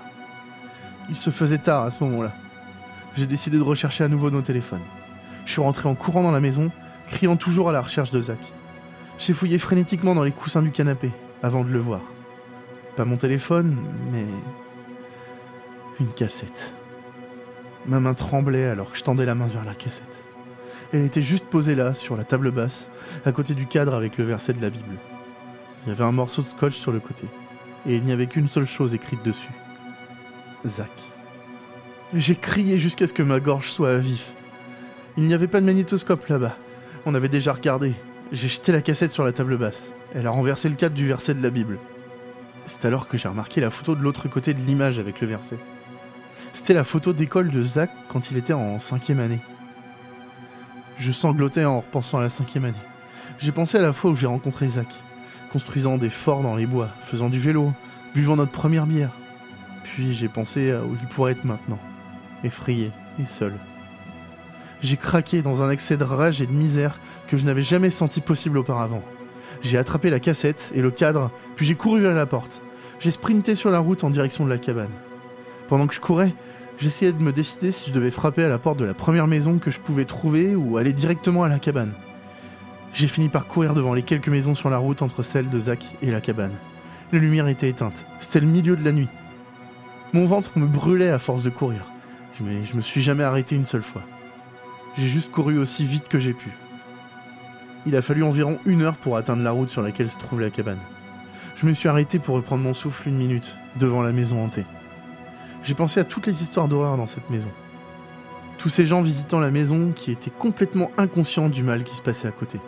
[1.10, 2.34] Il se faisait tard à ce moment-là.
[3.16, 4.82] J'ai décidé de rechercher à nouveau nos téléphones.
[5.46, 6.72] Je suis rentré en courant dans la maison,
[7.08, 8.40] criant toujours à la recherche de Zach.
[9.18, 11.12] J'ai fouillé frénétiquement dans les coussins du canapé
[11.42, 12.02] avant de le voir.
[12.98, 13.78] Pas mon téléphone,
[14.12, 14.26] mais
[16.00, 16.74] une cassette.
[17.86, 20.24] Ma main tremblait alors que je tendais la main vers la cassette.
[20.94, 22.88] Elle était juste posée là, sur la table basse,
[23.26, 24.96] à côté du cadre avec le verset de la Bible.
[25.86, 27.26] Il y avait un morceau de scotch sur le côté,
[27.88, 29.52] et il n'y avait qu'une seule chose écrite dessus.
[30.66, 30.92] Zach.
[32.14, 34.34] J'ai crié jusqu'à ce que ma gorge soit à vif.
[35.18, 36.56] Il n'y avait pas de magnétoscope là-bas.
[37.06, 37.94] On avait déjà regardé.
[38.32, 39.92] J'ai jeté la cassette sur la table basse.
[40.14, 41.80] Elle a renversé le cadre du verset de la Bible.
[42.66, 45.58] C'est alors que j'ai remarqué la photo de l'autre côté de l'image avec le verset.
[46.54, 49.42] C'était la photo d'école de Zach quand il était en cinquième année.
[50.98, 52.78] Je sanglotais en repensant à la cinquième année.
[53.40, 54.88] J'ai pensé à la fois où j'ai rencontré Zach,
[55.52, 57.74] construisant des forts dans les bois, faisant du vélo,
[58.14, 59.10] buvant notre première bière.
[59.84, 61.80] Puis j'ai pensé à où il pourrait être maintenant,
[62.44, 63.54] effrayé et seul.
[64.84, 68.22] J'ai craqué dans un excès de rage et de misère que je n'avais jamais senti
[68.22, 69.02] possible auparavant.
[69.64, 72.62] J'ai attrapé la cassette et le cadre, puis j'ai couru vers la porte.
[73.00, 74.92] J'ai sprinté sur la route en direction de la cabane.
[75.68, 76.34] Pendant que je courais,
[76.78, 79.60] j'essayais de me décider si je devais frapper à la porte de la première maison
[79.60, 81.94] que je pouvais trouver ou aller directement à la cabane.
[82.94, 85.96] J'ai fini par courir devant les quelques maisons sur la route entre celle de Zach
[86.02, 86.54] et la cabane.
[87.12, 88.06] Les lumières étaient éteintes.
[88.20, 89.10] C'était le milieu de la nuit.
[90.14, 91.92] Mon ventre me brûlait à force de courir.
[92.40, 94.04] Mais je me suis jamais arrêté une seule fois.
[94.96, 96.50] J'ai juste couru aussi vite que j'ai pu.
[97.86, 100.50] Il a fallu environ une heure pour atteindre la route sur laquelle se trouve la
[100.52, 100.80] cabane.
[101.56, 104.66] Je me suis arrêté pour reprendre mon souffle une minute devant la maison hantée.
[105.64, 107.50] J'ai pensé à toutes les histoires d'horreur dans cette maison.
[108.58, 112.28] Tous ces gens visitant la maison qui étaient complètement inconscients du mal qui se passait
[112.28, 112.60] à côté,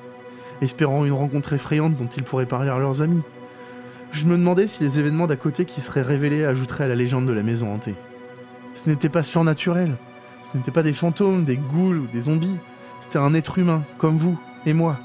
[0.62, 3.21] espérant une rencontre effrayante dont ils pourraient parler à leurs amis.
[4.13, 7.27] Je me demandais si les événements d'à côté qui seraient révélés ajouteraient à la légende
[7.27, 7.95] de la maison hantée.
[8.75, 9.97] Ce n'était pas surnaturel,
[10.43, 12.60] ce n'était pas des fantômes, des ghouls ou des zombies,
[13.01, 14.97] c'était un être humain, comme vous et moi,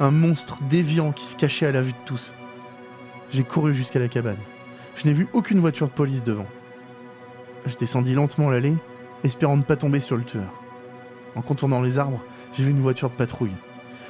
[0.00, 2.34] un monstre déviant qui se cachait à la vue de tous.
[3.30, 4.36] J'ai couru jusqu'à la cabane.
[4.96, 6.46] Je n'ai vu aucune voiture de police devant.
[7.66, 8.76] Je descendis lentement l'allée,
[9.24, 10.52] espérant ne pas tomber sur le tueur.
[11.34, 13.54] En contournant les arbres, j'ai vu une voiture de patrouille.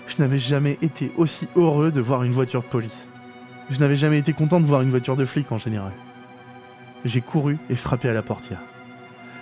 [0.06, 3.08] Je n'avais jamais été aussi heureux de voir une voiture de police.
[3.70, 5.92] Je n'avais jamais été content de voir une voiture de flic en général.
[7.04, 8.60] J'ai couru et frappé à la portière.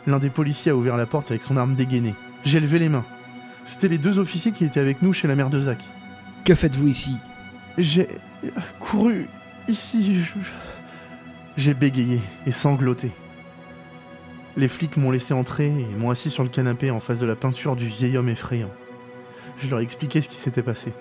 [0.07, 2.14] L'un des policiers a ouvert la porte avec son arme dégainée.
[2.44, 3.05] J'ai levé les mains.
[3.64, 5.83] C'était les deux officiers qui étaient avec nous chez la mère de Zach.
[6.44, 7.16] Que faites-vous ici?
[7.77, 8.09] J'ai
[8.81, 9.27] couru
[9.68, 10.21] ici.
[11.57, 13.12] J'ai bégayé et sangloté.
[14.59, 17.37] Les flics m'ont laissé entrer et m'ont assis sur le canapé en face de la
[17.37, 18.73] peinture du vieil homme effrayant.
[19.59, 20.92] Je leur ai expliqué ce qui s'était passé.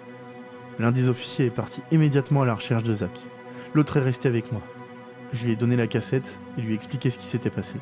[0.78, 3.20] L'un des officiers est parti immédiatement à la recherche de Zach.
[3.74, 4.62] L'autre est resté avec moi.
[5.34, 7.80] Je lui ai donné la cassette et lui ai expliqué ce qui s'était passé.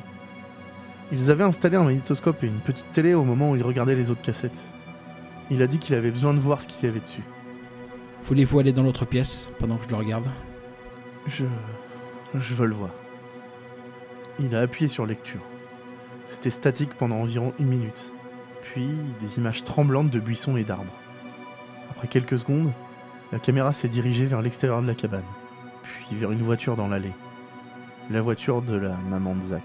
[1.12, 4.08] Ils avaient installé un magnétoscope et une petite télé au moment où ils regardaient les
[4.08, 4.58] autres cassettes.
[5.50, 7.22] Il a dit qu'il avait besoin de voir ce qu'il y avait dessus.
[8.24, 10.26] Voulez-vous aller dans l'autre pièce pendant que je le regarde?
[11.26, 11.44] Je.
[12.34, 12.92] Je veux le voir.
[14.40, 15.42] Il a appuyé sur lecture.
[16.26, 18.12] C'était statique pendant environ une minute.
[18.62, 20.92] Puis des images tremblantes de buissons et d'arbres.
[21.90, 22.72] Après quelques secondes,
[23.32, 25.24] la caméra s'est dirigée vers l'extérieur de la cabane,
[25.82, 27.14] puis vers une voiture dans l'allée.
[28.10, 29.64] La voiture de la maman de Zach.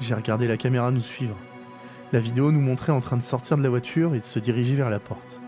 [0.00, 1.36] J'ai regardé la caméra nous suivre.
[2.12, 4.74] La vidéo nous montrait en train de sortir de la voiture et de se diriger
[4.74, 5.40] vers la porte.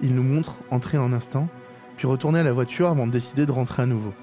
[0.00, 1.48] Il nous montre entrer un instant,
[1.96, 4.14] puis retourner à la voiture avant de décider de rentrer à nouveau.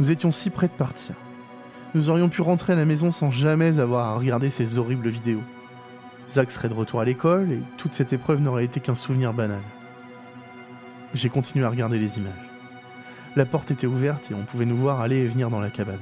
[0.00, 1.14] Nous étions si près de partir.
[1.96, 5.42] Nous aurions pu rentrer à la maison sans jamais avoir à regarder ces horribles vidéos.
[6.28, 9.62] Zach serait de retour à l'école et toute cette épreuve n'aurait été qu'un souvenir banal.
[11.14, 12.34] J'ai continué à regarder les images.
[13.34, 15.98] La porte était ouverte et on pouvait nous voir aller et venir dans la cabane.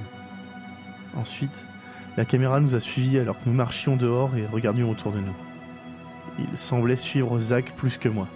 [1.15, 1.69] Ensuite,
[2.17, 5.37] la caméra nous a suivis alors que nous marchions dehors et regardions autour de nous.
[6.41, 8.27] Il semblait suivre Zach plus que moi.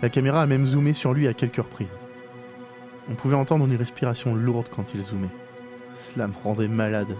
[0.00, 1.98] La caméra a même zoomé sur lui à quelques reprises.
[3.10, 5.43] On pouvait entendre une respiration lourde quand il zoomait.
[5.94, 7.16] Cela me rendait malade.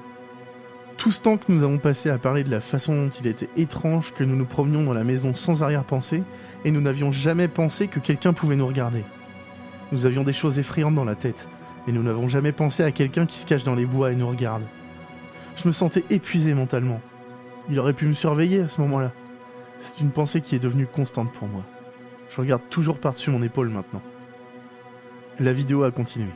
[0.96, 3.48] Tout ce temps que nous avons passé à parler de la façon dont il était
[3.56, 6.22] étrange que nous nous promenions dans la maison sans arrière-pensée,
[6.64, 9.04] et nous n'avions jamais pensé que quelqu'un pouvait nous regarder.
[9.92, 11.48] Nous avions des choses effrayantes dans la tête,
[11.86, 14.28] mais nous n'avons jamais pensé à quelqu'un qui se cache dans les bois et nous
[14.28, 14.62] regarde.
[15.56, 17.00] Je me sentais épuisé mentalement.
[17.70, 19.12] Il aurait pu me surveiller à ce moment-là.
[19.80, 21.64] C'est une pensée qui est devenue constante pour moi.
[22.30, 24.02] Je regarde toujours par-dessus mon épaule maintenant.
[25.38, 26.30] La vidéo a continué.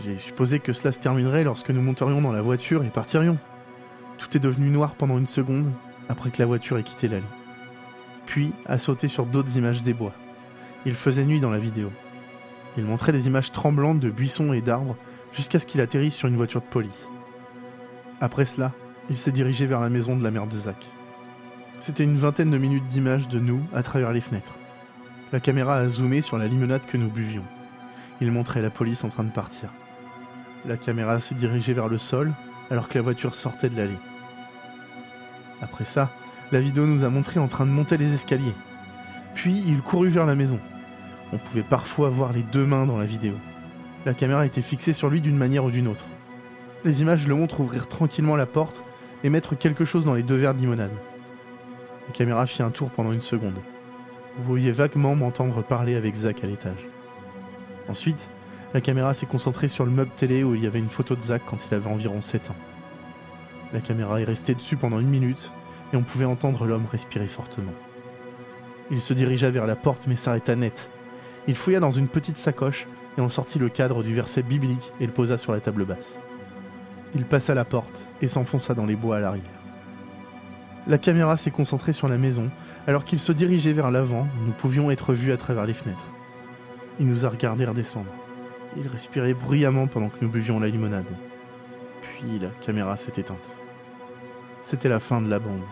[0.00, 3.38] J'ai supposé que cela se terminerait lorsque nous monterions dans la voiture et partirions.
[4.16, 5.72] Tout est devenu noir pendant une seconde
[6.08, 7.24] après que la voiture ait quitté l'allée.
[8.26, 10.14] Puis a sauté sur d'autres images des bois.
[10.86, 11.90] Il faisait nuit dans la vidéo.
[12.76, 14.96] Il montrait des images tremblantes de buissons et d'arbres
[15.32, 17.08] jusqu'à ce qu'il atterrisse sur une voiture de police.
[18.20, 18.72] Après cela,
[19.10, 20.90] il s'est dirigé vers la maison de la mère de Zach.
[21.80, 24.58] C'était une vingtaine de minutes d'images de nous à travers les fenêtres.
[25.32, 27.44] La caméra a zoomé sur la limonade que nous buvions.
[28.20, 29.70] Il montrait la police en train de partir.
[30.66, 32.32] La caméra s'est dirigée vers le sol
[32.70, 33.98] alors que la voiture sortait de l'allée.
[35.62, 36.10] Après ça,
[36.52, 38.54] la vidéo nous a montré en train de monter les escaliers.
[39.34, 40.58] Puis il courut vers la maison.
[41.32, 43.34] On pouvait parfois voir les deux mains dans la vidéo.
[44.06, 46.06] La caméra était fixée sur lui d'une manière ou d'une autre.
[46.84, 48.82] Les images le montrent ouvrir tranquillement la porte
[49.24, 50.92] et mettre quelque chose dans les deux verres de limonade.
[52.06, 53.58] La caméra fit un tour pendant une seconde.
[54.36, 56.86] Vous pouviez vaguement m'entendre parler avec Zach à l'étage.
[57.88, 58.30] Ensuite,
[58.74, 61.22] la caméra s'est concentrée sur le meuble télé où il y avait une photo de
[61.22, 62.56] Zach quand il avait environ 7 ans.
[63.72, 65.52] La caméra est restée dessus pendant une minute
[65.92, 67.72] et on pouvait entendre l'homme respirer fortement.
[68.90, 70.90] Il se dirigea vers la porte mais s'arrêta net.
[71.46, 75.06] Il fouilla dans une petite sacoche et en sortit le cadre du verset biblique et
[75.06, 76.18] le posa sur la table basse.
[77.14, 79.44] Il passa la porte et s'enfonça dans les bois à l'arrière.
[80.86, 82.50] La caméra s'est concentrée sur la maison
[82.86, 86.06] alors qu'il se dirigeait vers l'avant, nous pouvions être vus à travers les fenêtres.
[87.00, 88.10] Il nous a regardés redescendre.
[88.80, 91.04] Il respirait bruyamment pendant que nous buvions la limonade.
[92.02, 93.38] Puis la caméra s'est éteinte.
[94.62, 95.62] C'était la fin de la bande.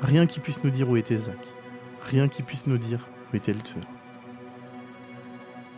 [0.00, 1.38] Rien qui puisse nous dire où était Zach.
[2.02, 3.82] Rien qui puisse nous dire où était le tueur.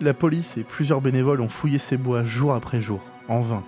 [0.02, 3.64] La police et plusieurs bénévoles ont fouillé ces bois jour après jour, en vain.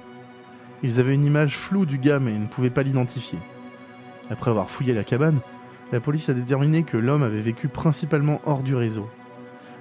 [0.83, 3.39] Ils avaient une image floue du gars mais ne pouvaient pas l'identifier.
[4.29, 5.41] Après avoir fouillé la cabane,
[5.91, 9.09] la police a déterminé que l'homme avait vécu principalement hors du réseau.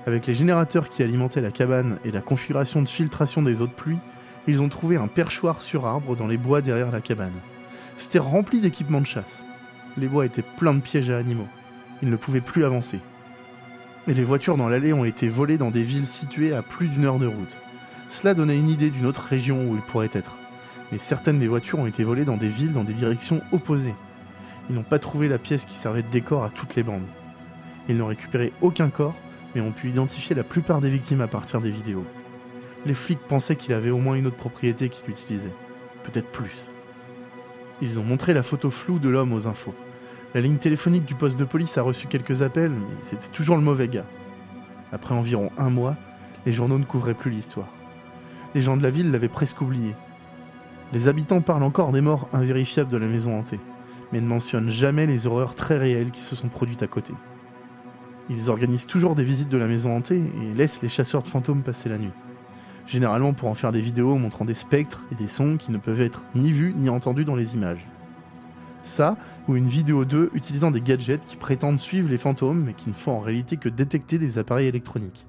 [0.06, 3.72] Avec les générateurs qui alimentaient la cabane et la configuration de filtration des eaux de
[3.72, 4.00] pluie,
[4.48, 7.40] ils ont trouvé un perchoir sur arbre dans les bois derrière la cabane.
[7.98, 9.46] C'était rempli d'équipements de chasse.
[9.96, 11.48] Les bois étaient pleins de pièges à animaux.
[12.02, 13.00] Ils ne pouvaient plus avancer.
[14.08, 17.06] Et les voitures dans l'allée ont été volées dans des villes situées à plus d'une
[17.06, 17.58] heure de route.
[18.10, 20.38] Cela donnait une idée d'une autre région où ils pourraient être.
[20.92, 23.96] Mais certaines des voitures ont été volées dans des villes dans des directions opposées.
[24.70, 27.08] Ils n'ont pas trouvé la pièce qui servait de décor à toutes les bandes.
[27.88, 29.16] Ils n'ont récupéré aucun corps,
[29.54, 32.06] mais ont pu identifier la plupart des victimes à partir des vidéos.
[32.86, 35.54] Les flics pensaient qu'il avait au moins une autre propriété qu'il utilisait.
[36.04, 36.70] Peut-être plus.
[37.82, 39.74] Ils ont montré la photo floue de l'homme aux infos.
[40.34, 43.62] La ligne téléphonique du poste de police a reçu quelques appels, mais c'était toujours le
[43.62, 44.06] mauvais gars.
[44.92, 45.96] Après environ un mois,
[46.46, 47.70] les journaux ne couvraient plus l'histoire.
[48.56, 49.96] Les gens de la ville l'avaient presque oublié.
[50.92, 53.60] Les habitants parlent encore des morts invérifiables de la maison hantée,
[54.12, 57.14] mais ne mentionnent jamais les horreurs très réelles qui se sont produites à côté.
[58.30, 61.62] Ils organisent toujours des visites de la maison hantée et laissent les chasseurs de fantômes
[61.62, 62.14] passer la nuit.
[62.88, 66.02] Généralement pour en faire des vidéos montrant des spectres et des sons qui ne peuvent
[66.02, 67.86] être ni vus ni entendus dans les images.
[68.82, 72.90] Ça, ou une vidéo d'eux utilisant des gadgets qui prétendent suivre les fantômes mais qui
[72.90, 75.26] ne font en réalité que détecter des appareils électroniques.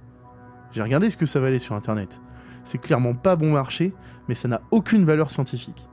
[0.72, 2.20] J'ai regardé ce que ça valait sur internet.
[2.64, 3.92] C'est clairement pas bon marché,
[4.28, 5.88] mais ça n'a aucune valeur scientifique.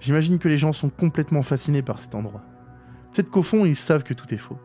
[0.00, 2.42] J'imagine que les gens sont complètement fascinés par cet endroit.
[3.12, 4.58] Peut-être qu'au fond, ils savent que tout est faux.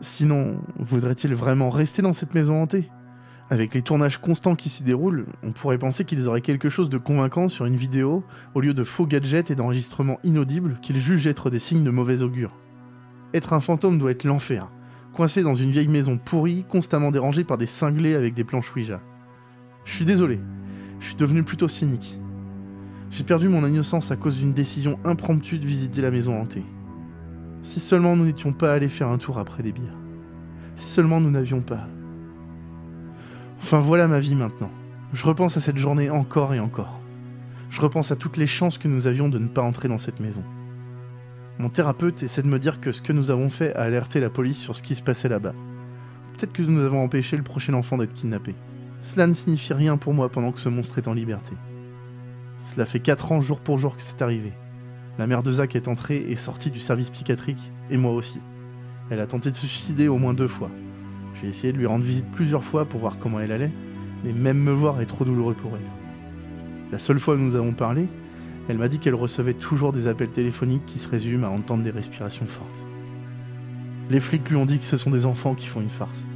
[0.00, 2.90] Sinon, voudraient-ils vraiment rester dans cette maison hantée?
[3.50, 6.98] Avec les tournages constants qui s'y déroulent, on pourrait penser qu'ils auraient quelque chose de
[6.98, 11.50] convaincant sur une vidéo, au lieu de faux gadgets et d'enregistrements inaudibles qu'ils jugent être
[11.50, 12.56] des signes de mauvais augure.
[13.34, 14.70] Être un fantôme doit être l'enfer,
[15.14, 19.00] coincé dans une vieille maison pourrie, constamment dérangée par des cinglés avec des planches Ouija.
[19.84, 20.40] Je suis désolé,
[21.00, 22.18] je suis devenu plutôt cynique.
[23.10, 26.64] J'ai perdu mon innocence à cause d'une décision impromptue de visiter la maison hantée.
[27.64, 29.96] Si seulement nous n'étions pas allés faire un tour après des bières.
[30.76, 31.88] Si seulement nous n'avions pas.
[33.56, 34.70] Enfin voilà ma vie maintenant.
[35.14, 37.00] Je repense à cette journée encore et encore.
[37.70, 40.20] Je repense à toutes les chances que nous avions de ne pas entrer dans cette
[40.20, 40.44] maison.
[41.58, 44.28] Mon thérapeute essaie de me dire que ce que nous avons fait a alerté la
[44.28, 45.54] police sur ce qui se passait là-bas.
[46.34, 48.54] Peut-être que nous avons empêché le prochain enfant d'être kidnappé.
[49.00, 51.54] Cela ne signifie rien pour moi pendant que ce monstre est en liberté.
[52.58, 54.52] Cela fait 4 ans jour pour jour que c'est arrivé.
[55.18, 58.40] La mère de Zach est entrée et sortie du service psychiatrique, et moi aussi.
[59.10, 60.70] Elle a tenté de se suicider au moins deux fois.
[61.40, 63.70] J'ai essayé de lui rendre visite plusieurs fois pour voir comment elle allait,
[64.24, 65.90] mais même me voir est trop douloureux pour elle.
[66.90, 68.08] La seule fois où nous avons parlé,
[68.68, 71.90] elle m'a dit qu'elle recevait toujours des appels téléphoniques qui se résument à entendre des
[71.90, 72.86] respirations fortes.
[74.10, 76.26] Les flics lui ont dit que ce sont des enfants qui font une farce.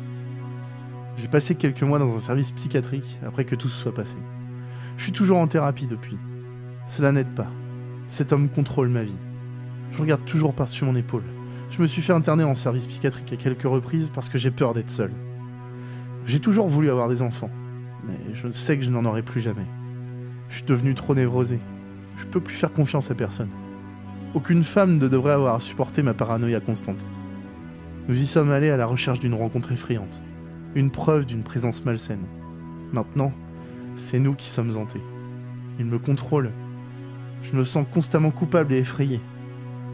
[1.17, 4.17] J'ai passé quelques mois dans un service psychiatrique après que tout se soit passé.
[4.97, 6.17] Je suis toujours en thérapie depuis.
[6.87, 7.51] Cela n'aide pas.
[8.09, 9.17] Cet homme contrôle ma vie.
[9.93, 11.23] Je regarde toujours par-dessus mon épaule.
[11.71, 14.73] Je me suis fait interner en service psychiatrique à quelques reprises parce que j'ai peur
[14.73, 15.13] d'être seul.
[16.25, 17.51] J'ai toujours voulu avoir des enfants,
[18.07, 19.67] mais je sais que je n'en aurai plus jamais.
[20.49, 21.61] Je suis devenu trop névrosé.
[22.17, 23.51] Je peux plus faire confiance à personne.
[24.35, 27.07] Aucune femme ne devrait avoir à supporter ma paranoïa constante.
[28.09, 30.23] Nous y sommes allés à la recherche d'une rencontre effrayante,
[30.75, 32.25] une preuve d'une présence malsaine.
[32.93, 33.33] Maintenant,
[33.97, 35.03] c'est nous qui sommes hantés.
[35.79, 36.53] Il me contrôle.
[37.43, 39.21] Je me sens constamment coupable et effrayé.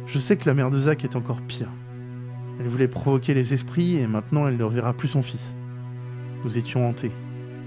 [0.07, 1.69] Je sais que la mère de Zach est encore pire.
[2.61, 5.57] Elle voulait provoquer les esprits et maintenant elle ne reverra plus son fils.
[6.45, 7.13] Nous étions hantés.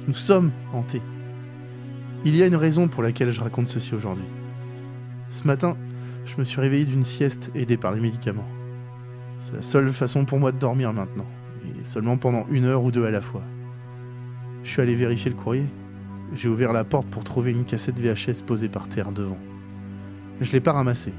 [0.07, 1.01] Nous sommes hantés.
[2.25, 4.25] Il y a une raison pour laquelle je raconte ceci aujourd'hui.
[5.29, 5.77] Ce matin,
[6.25, 8.47] je me suis réveillé d'une sieste aidée par les médicaments.
[9.39, 11.27] C'est la seule façon pour moi de dormir maintenant,
[11.65, 13.43] et seulement pendant une heure ou deux à la fois.
[14.63, 15.65] Je suis allé vérifier le courrier.
[16.33, 19.37] J'ai ouvert la porte pour trouver une cassette VHS posée par terre devant.
[20.41, 21.13] Je l'ai pas ramassée.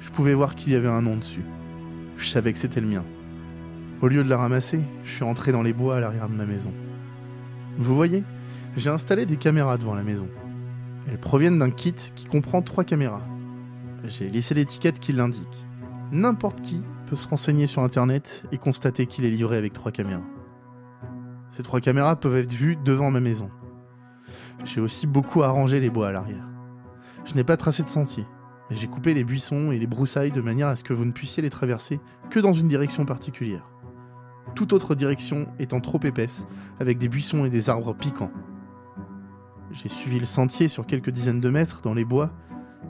[0.00, 1.44] Je pouvais voir qu'il y avait un nom dessus.
[2.18, 3.04] Je savais que c'était le mien.
[4.02, 6.44] Au lieu de la ramasser, je suis entré dans les bois à l'arrière de ma
[6.44, 6.72] maison.
[7.78, 8.24] Vous voyez,
[8.76, 10.28] j'ai installé des caméras devant la maison.
[11.08, 13.22] Elles proviennent d'un kit qui comprend trois caméras.
[14.04, 15.66] J'ai laissé l'étiquette qui l'indique.
[16.12, 20.22] N'importe qui peut se renseigner sur internet et constater qu'il est livré avec trois caméras.
[21.50, 23.50] Ces trois caméras peuvent être vues devant ma maison.
[24.64, 26.55] J'ai aussi beaucoup arrangé les bois à l'arrière.
[27.26, 28.24] Je n'ai pas tracé de sentier,
[28.70, 31.10] mais j'ai coupé les buissons et les broussailles de manière à ce que vous ne
[31.10, 32.00] puissiez les traverser
[32.30, 33.68] que dans une direction particulière.
[34.54, 36.46] Toute autre direction étant trop épaisse,
[36.78, 38.30] avec des buissons et des arbres piquants.
[39.72, 42.30] J'ai suivi le sentier sur quelques dizaines de mètres dans les bois,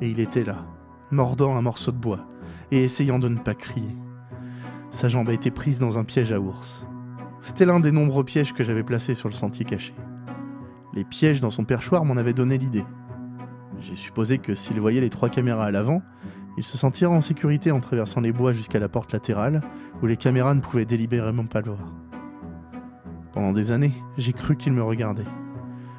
[0.03, 0.67] et il était là,
[1.11, 2.27] mordant un morceau de bois,
[2.71, 3.97] et essayant de ne pas crier.
[4.91, 6.87] Sa jambe a été prise dans un piège à ours.
[7.41, 9.95] C'était l'un des nombreux pièges que j'avais placés sur le sentier caché.
[10.93, 12.85] Les pièges dans son perchoir m'en avaient donné l'idée.
[13.81, 16.03] J'ai supposé que s'il voyait les trois caméras à l'avant,
[16.57, 19.63] il se sentirait en sécurité en traversant les bois jusqu'à la porte latérale,
[20.03, 21.95] où les caméras ne pouvaient délibérément pas le voir.
[23.33, 25.27] Pendant des années, j'ai cru qu'il me regardait.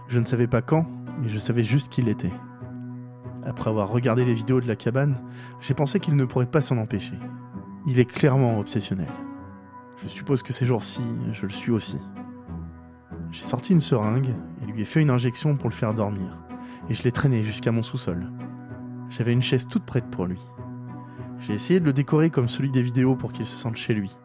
[0.07, 0.87] Je ne savais pas quand,
[1.21, 2.33] mais je savais juste qu'il l'était.
[3.45, 5.21] Après avoir regardé les vidéos de la cabane,
[5.61, 7.17] j'ai pensé qu'il ne pourrait pas s'en empêcher.
[7.85, 9.07] Il est clairement obsessionnel.
[10.01, 11.01] Je suppose que ces jours-ci,
[11.31, 11.99] je le suis aussi.
[13.31, 16.37] J'ai sorti une seringue et lui ai fait une injection pour le faire dormir,
[16.89, 18.31] et je l'ai traîné jusqu'à mon sous-sol.
[19.09, 20.39] J'avais une chaise toute prête pour lui.
[21.39, 24.15] J'ai essayé de le décorer comme celui des vidéos pour qu'il se sente chez lui.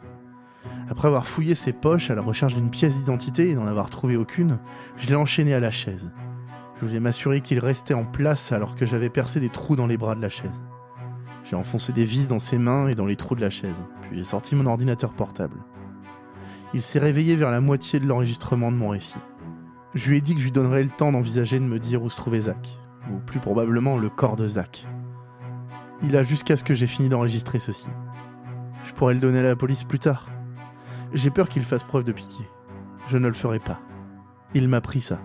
[0.88, 4.16] Après avoir fouillé ses poches à la recherche d'une pièce d'identité et n'en avoir trouvé
[4.16, 4.58] aucune,
[4.96, 6.10] je l'ai enchaîné à la chaise.
[6.80, 9.96] Je voulais m'assurer qu'il restait en place alors que j'avais percé des trous dans les
[9.96, 10.62] bras de la chaise.
[11.44, 14.16] J'ai enfoncé des vis dans ses mains et dans les trous de la chaise, puis
[14.16, 15.56] j'ai sorti mon ordinateur portable.
[16.74, 19.18] Il s'est réveillé vers la moitié de l'enregistrement de mon récit.
[19.94, 22.08] Je lui ai dit que je lui donnerais le temps d'envisager de me dire où
[22.08, 22.80] se trouvait Zach,
[23.10, 24.86] ou plus probablement le corps de Zach.
[26.02, 27.88] Il a jusqu'à ce que j'ai fini d'enregistrer ceci.
[28.84, 30.26] Je pourrais le donner à la police plus tard.
[31.12, 32.46] J'ai peur qu'il fasse preuve de pitié.
[33.06, 33.80] Je ne le ferai pas.
[34.54, 35.20] Il m'a pris ça.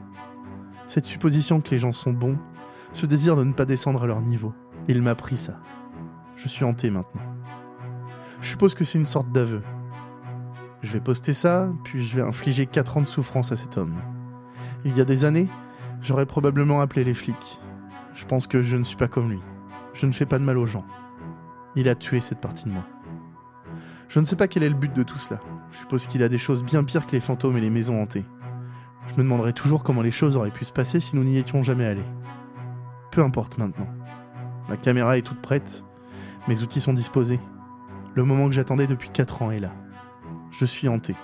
[0.86, 2.38] Cette supposition que les gens sont bons,
[2.92, 4.54] ce désir de ne pas descendre à leur niveau.
[4.90, 5.62] Il m'a pris ça.
[6.36, 7.22] Je suis hanté maintenant.
[8.42, 9.62] Je suppose que c'est une sorte d'aveu.
[10.82, 13.96] Je vais poster ça, puis je vais infliger 4 ans de souffrance à cet homme.
[14.86, 15.50] Il y a des années,
[16.02, 17.60] j'aurais probablement appelé les flics.
[18.14, 19.40] Je pense que je ne suis pas comme lui.
[19.94, 20.86] Je ne fais pas de mal aux gens.
[21.76, 22.84] Il a tué cette partie de moi.
[24.10, 25.40] Je ne sais pas quel est le but de tout cela.
[25.72, 28.26] Je suppose qu'il a des choses bien pires que les fantômes et les maisons hantées.
[29.08, 31.64] Je me demanderai toujours comment les choses auraient pu se passer si nous n'y étions
[31.64, 32.06] jamais allés.
[33.12, 33.88] Peu importe maintenant.
[34.70, 35.84] Ma caméra est toute prête.
[36.48, 37.40] Mes outils sont disposés.
[38.16, 39.72] Le moment que j'attendais depuis 4 ans est là.
[40.52, 41.16] Je suis hanté.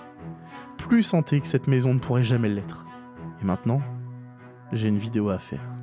[0.76, 2.84] Plus hanté que cette maison ne pourrait jamais l'être.
[3.44, 3.82] Maintenant,
[4.72, 5.73] j'ai une vidéo à faire.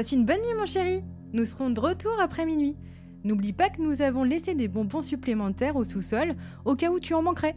[0.00, 1.02] Passe une bonne nuit, mon chéri.
[1.34, 2.74] Nous serons de retour après minuit.
[3.22, 7.12] N'oublie pas que nous avons laissé des bonbons supplémentaires au sous-sol au cas où tu
[7.12, 7.54] en manquerais.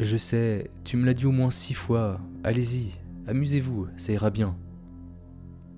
[0.00, 2.20] Je sais, tu me l'as dit au moins six fois.
[2.42, 4.56] Allez-y, amusez-vous, ça ira bien.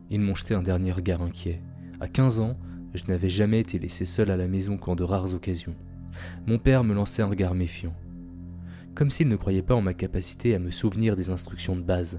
[0.08, 1.60] Ils m'ont jeté un dernier regard inquiet.
[2.00, 2.56] À 15 ans,
[2.94, 5.76] Je n'avais jamais été laissé seul à la maison qu'en de rares occasions.
[6.46, 7.92] Mon père me lançait un regard méfiant.
[8.94, 12.18] Comme s'il ne croyait pas en ma capacité à me souvenir des instructions de base.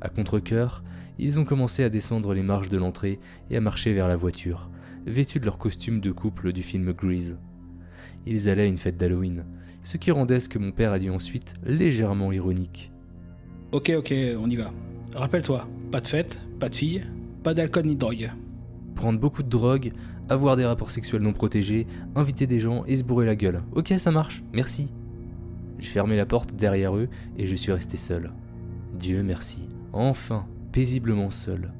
[0.00, 0.84] À contre-coeur,
[1.18, 3.18] ils ont commencé à descendre les marches de l'entrée
[3.50, 4.70] et à marcher vers la voiture,
[5.06, 7.38] vêtus de leur costume de couple du film Grease.
[8.26, 9.44] Ils allaient à une fête d'Halloween,
[9.82, 12.92] ce qui rendait ce que mon père a dit ensuite légèrement ironique.
[13.72, 14.72] Ok, ok, on y va.
[15.14, 17.06] Rappelle-toi, pas de fête, pas de filles,
[17.42, 18.30] pas d'alcool ni de drogue.
[18.94, 19.92] Prendre beaucoup de drogue,
[20.28, 23.62] avoir des rapports sexuels non protégés, inviter des gens et se bourrer la gueule.
[23.72, 24.92] Ok, ça marche, merci.
[25.78, 28.32] Je fermé la porte derrière eux et je suis resté seul.
[28.94, 29.68] Dieu merci.
[29.92, 31.72] Enfin, paisiblement seul.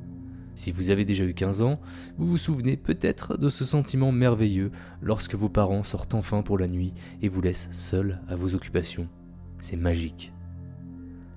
[0.55, 1.81] Si vous avez déjà eu 15 ans,
[2.19, 4.71] vous vous souvenez peut-être de ce sentiment merveilleux
[5.01, 9.09] lorsque vos parents sortent enfin pour la nuit et vous laissent seul à vos occupations.
[9.59, 10.33] C'est magique.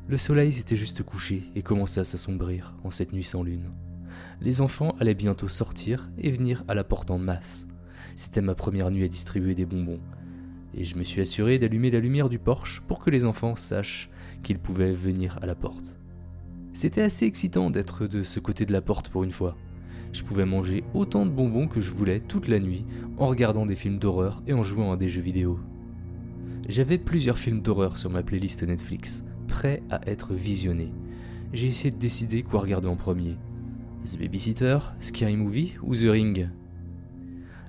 [0.08, 3.72] Le soleil s'était juste couché et commençait à s'assombrir en cette nuit sans lune.
[4.42, 7.68] Les enfants allaient bientôt sortir et venir à la porte en masse.
[8.16, 10.02] C'était ma première nuit à distribuer des bonbons.
[10.74, 14.10] Et je me suis assuré d'allumer la lumière du porche pour que les enfants sachent
[14.44, 15.98] qu'ils pouvaient venir à la porte.
[16.76, 19.56] C'était assez excitant d'être de ce côté de la porte pour une fois.
[20.12, 22.84] Je pouvais manger autant de bonbons que je voulais toute la nuit
[23.18, 25.58] en regardant des films d'horreur et en jouant à des jeux vidéo.
[26.68, 30.92] J'avais plusieurs films d'horreur sur ma playlist Netflix, prêts à être visionnés.
[31.54, 33.38] J'ai essayé de décider quoi regarder en premier.
[34.04, 36.50] The Babysitter, Scary Movie ou The Ring?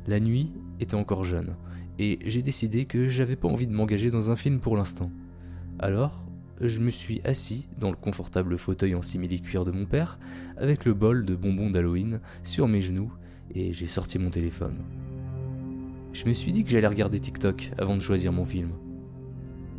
[0.09, 0.51] La nuit
[0.81, 1.55] était encore jeune,
[2.01, 5.13] et j'ai décidé que j'avais pas envie de m'engager dans un film pour l'instant.
[5.79, 6.26] Alors,
[6.61, 10.19] je me suis assis dans le confortable fauteuil en simili-cuir de mon père,
[10.57, 13.13] avec le bol de bonbons d'Halloween sur mes genoux,
[13.55, 14.79] et j'ai sorti mon téléphone.
[16.13, 18.71] Je me suis dit que j'allais regarder TikTok avant de choisir mon film.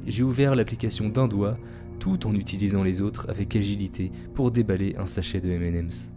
[0.05, 1.57] J'ai ouvert l'application d'un doigt,
[1.99, 6.11] tout en utilisant les autres avec agilité pour déballer un sachet de MM's.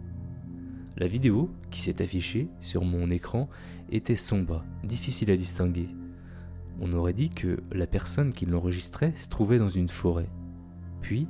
[0.97, 3.49] La vidéo, qui s'est affichée sur mon écran,
[3.89, 5.89] était sombre, difficile à distinguer.
[6.79, 10.29] On aurait dit que la personne qui l'enregistrait se trouvait dans une forêt.
[11.01, 11.27] Puis,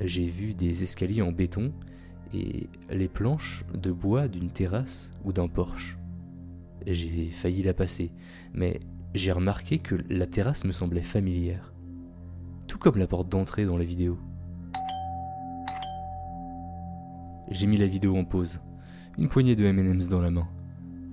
[0.00, 1.72] j'ai vu des escaliers en béton
[2.32, 5.98] et les planches de bois d'une terrasse ou d'un porche.
[6.86, 8.12] J'ai failli la passer,
[8.52, 8.80] mais
[9.14, 11.72] j'ai remarqué que la terrasse me semblait familière,
[12.66, 14.18] tout comme la porte d'entrée dans la vidéo.
[17.50, 18.60] J'ai mis la vidéo en pause,
[19.16, 20.48] une poignée de MM's dans la main.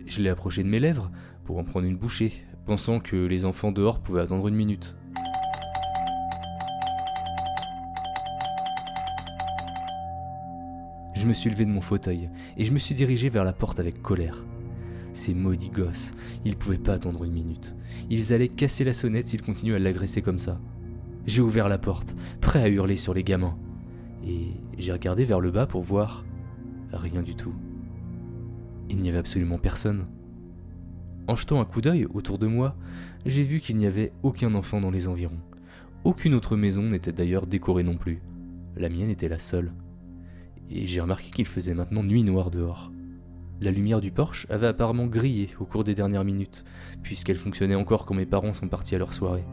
[0.07, 1.11] Je l'ai approché de mes lèvres
[1.43, 2.33] pour en prendre une bouchée,
[2.65, 4.95] pensant que les enfants dehors pouvaient attendre une minute.
[11.21, 13.79] Je me suis levé de mon fauteuil et je me suis dirigé vers la porte
[13.79, 14.43] avec colère.
[15.13, 16.15] Ces maudits gosses,
[16.45, 17.75] ils pouvaient pas attendre une minute.
[18.09, 20.59] Ils allaient casser la sonnette s'ils continuaient à l'agresser comme ça.
[21.27, 23.55] J'ai ouvert la porte, prêt à hurler sur les gamins.
[24.25, 24.47] Et
[24.79, 26.25] j'ai regardé vers le bas pour voir
[26.91, 27.53] rien du tout.
[28.89, 30.07] Il n'y avait absolument personne.
[31.27, 32.75] En jetant un coup d'œil autour de moi,
[33.27, 35.39] j'ai vu qu'il n'y avait aucun enfant dans les environs.
[36.03, 38.23] Aucune autre maison n'était d'ailleurs décorée non plus.
[38.75, 39.71] La mienne était la seule.
[40.71, 42.91] Et j'ai remarqué qu'il faisait maintenant nuit noire dehors.
[43.59, 46.63] La lumière du porche avait apparemment grillé au cours des dernières minutes,
[47.03, 49.45] puisqu'elle fonctionnait encore quand mes parents sont partis à leur soirée.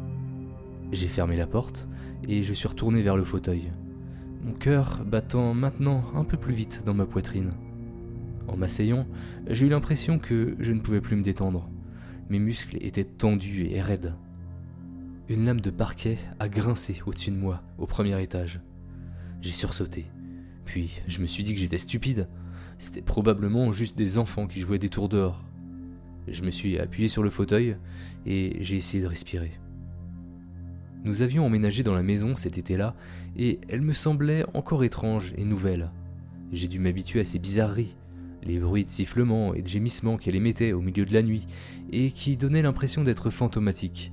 [0.93, 1.89] J'ai fermé la porte
[2.27, 3.71] et je suis retourné vers le fauteuil,
[4.43, 7.53] mon cœur battant maintenant un peu plus vite dans ma poitrine.
[8.47, 9.07] En m'asseyant,
[9.49, 11.69] j'ai eu l'impression que je ne pouvais plus me détendre.
[12.31, 14.15] Mes muscles étaient tendus et raides.
[15.29, 18.61] Une lame de parquet a grincé au-dessus de moi, au premier étage.
[19.43, 20.07] J'ai sursauté.
[20.69, 22.29] Puis je me suis dit que j'étais stupide.
[22.77, 25.43] C'était probablement juste des enfants qui jouaient des tours dehors.
[26.29, 27.79] Je me suis appuyé sur le fauteuil
[28.27, 29.53] et j'ai essayé de respirer.
[31.05, 32.95] Nous avions emménagé dans la maison cet été-là
[33.35, 35.91] et elle me semblait encore étrange et nouvelle.
[36.53, 37.97] J'ai dû m'habituer à ces bizarreries,
[38.43, 41.47] les bruits de sifflements et de gémissements qu'elle émettait au milieu de la nuit
[41.93, 44.13] et qui donnaient l'impression d'être fantomatiques,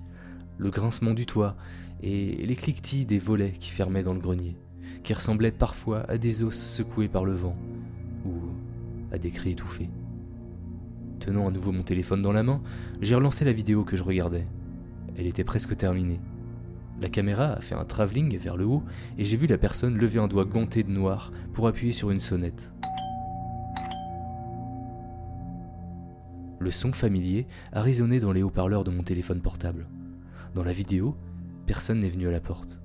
[0.57, 1.57] le grincement du toit
[2.01, 4.55] et les cliquetis des volets qui fermaient dans le grenier,
[5.05, 7.55] qui ressemblaient parfois à des os secoués par le vent
[8.25, 8.33] ou
[9.11, 9.89] à des cris étouffés.
[11.19, 12.61] Tenant à nouveau mon téléphone dans la main,
[13.01, 14.47] j'ai relancé la vidéo que je regardais.
[15.15, 16.19] Elle était presque terminée.
[16.99, 18.83] La caméra a fait un travelling vers le haut
[19.19, 22.19] et j'ai vu la personne lever un doigt ganté de noir pour appuyer sur une
[22.19, 22.73] sonnette.
[26.59, 29.87] Le son familier a résonné dans les haut-parleurs de mon téléphone portable.
[30.55, 31.15] Dans la vidéo,
[31.67, 32.81] personne n'est venu à la porte.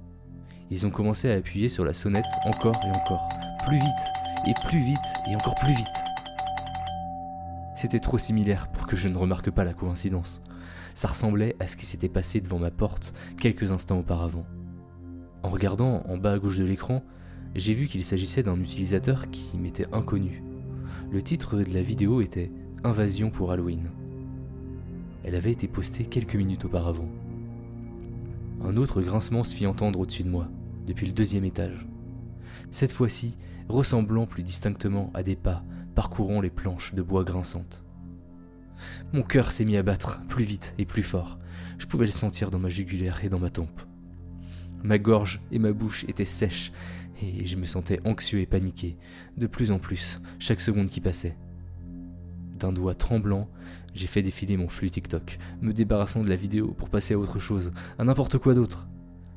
[0.72, 3.28] Ils ont commencé à appuyer sur la sonnette encore et encore,
[3.66, 4.98] plus vite et plus vite
[5.28, 5.86] et encore plus vite.
[7.74, 10.40] C'était trop similaire pour que je ne remarque pas la coïncidence.
[10.94, 14.46] Ça ressemblait à ce qui s'était passé devant ma porte quelques instants auparavant.
[15.42, 17.02] En regardant en bas à gauche de l'écran,
[17.56, 20.44] j'ai vu qu'il s'agissait d'un utilisateur qui m'était inconnu.
[21.10, 22.52] Le titre de la vidéo était
[22.84, 23.90] Invasion pour Halloween.
[25.24, 27.08] Elle avait été postée quelques minutes auparavant.
[28.62, 30.48] Un autre grincement se fit entendre au-dessus de moi,
[30.91, 31.86] depuis le deuxième étage.
[32.72, 33.38] Cette fois-ci,
[33.68, 35.62] ressemblant plus distinctement à des pas
[35.95, 37.84] parcourant les planches de bois grinçantes.
[39.12, 41.38] Mon cœur s'est mis à battre plus vite et plus fort.
[41.78, 43.82] Je pouvais le sentir dans ma jugulaire et dans ma tempe.
[44.82, 46.72] Ma gorge et ma bouche étaient sèches
[47.22, 48.97] et je me sentais anxieux et paniqué,
[49.36, 51.36] de plus en plus, chaque seconde qui passait.
[52.59, 53.49] D'un doigt tremblant,
[53.95, 57.38] j'ai fait défiler mon flux TikTok, me débarrassant de la vidéo pour passer à autre
[57.38, 58.88] chose, à n'importe quoi d'autre.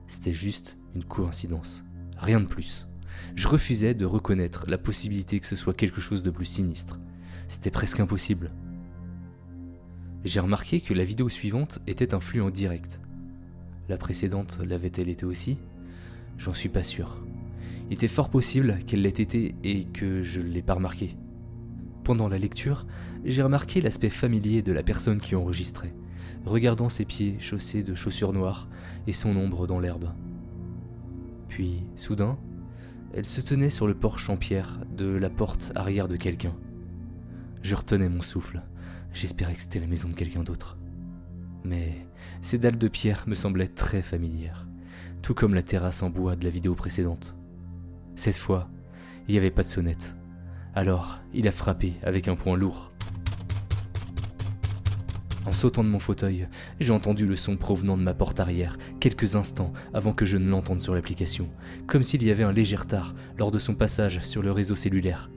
[0.08, 1.84] C'était juste une coïncidence,
[2.18, 2.88] rien de plus.
[3.36, 7.00] Je refusais de reconnaître la possibilité que ce soit quelque chose de plus sinistre.
[7.48, 8.52] C'était presque impossible.
[10.24, 13.00] J'ai remarqué que la vidéo suivante était un flux en direct.
[13.90, 15.58] La précédente l'avait-elle été aussi?
[16.38, 17.24] J'en suis pas sûr.
[17.90, 21.18] Il était fort possible qu'elle l'ait été et que je ne l'ai pas remarqué.
[22.04, 22.86] Pendant la lecture,
[23.26, 25.94] j'ai remarqué l'aspect familier de la personne qui enregistrait,
[26.46, 28.68] regardant ses pieds chaussés de chaussures noires
[29.08, 30.10] et son ombre dans l'herbe.
[31.54, 32.36] Puis, soudain,
[33.14, 36.56] elle se tenait sur le porche en pierre de la porte arrière de quelqu'un.
[37.62, 38.64] Je retenais mon souffle.
[39.14, 40.80] J'espérais que c'était la maison de quelqu'un d'autre.
[41.64, 42.08] Mais
[42.42, 44.66] ces dalles de pierre me semblaient très familières,
[45.22, 47.36] tout comme la terrasse en bois de la vidéo précédente.
[48.16, 48.68] Cette fois,
[49.28, 50.16] il n'y avait pas de sonnette.
[50.74, 52.92] Alors, il a frappé avec un poing lourd.
[55.46, 56.48] En sautant de mon fauteuil,
[56.80, 60.50] j'ai entendu le son provenant de ma porte arrière, quelques instants avant que je ne
[60.50, 61.50] l'entende sur l'application,
[61.86, 65.30] comme s'il y avait un léger retard lors de son passage sur le réseau cellulaire.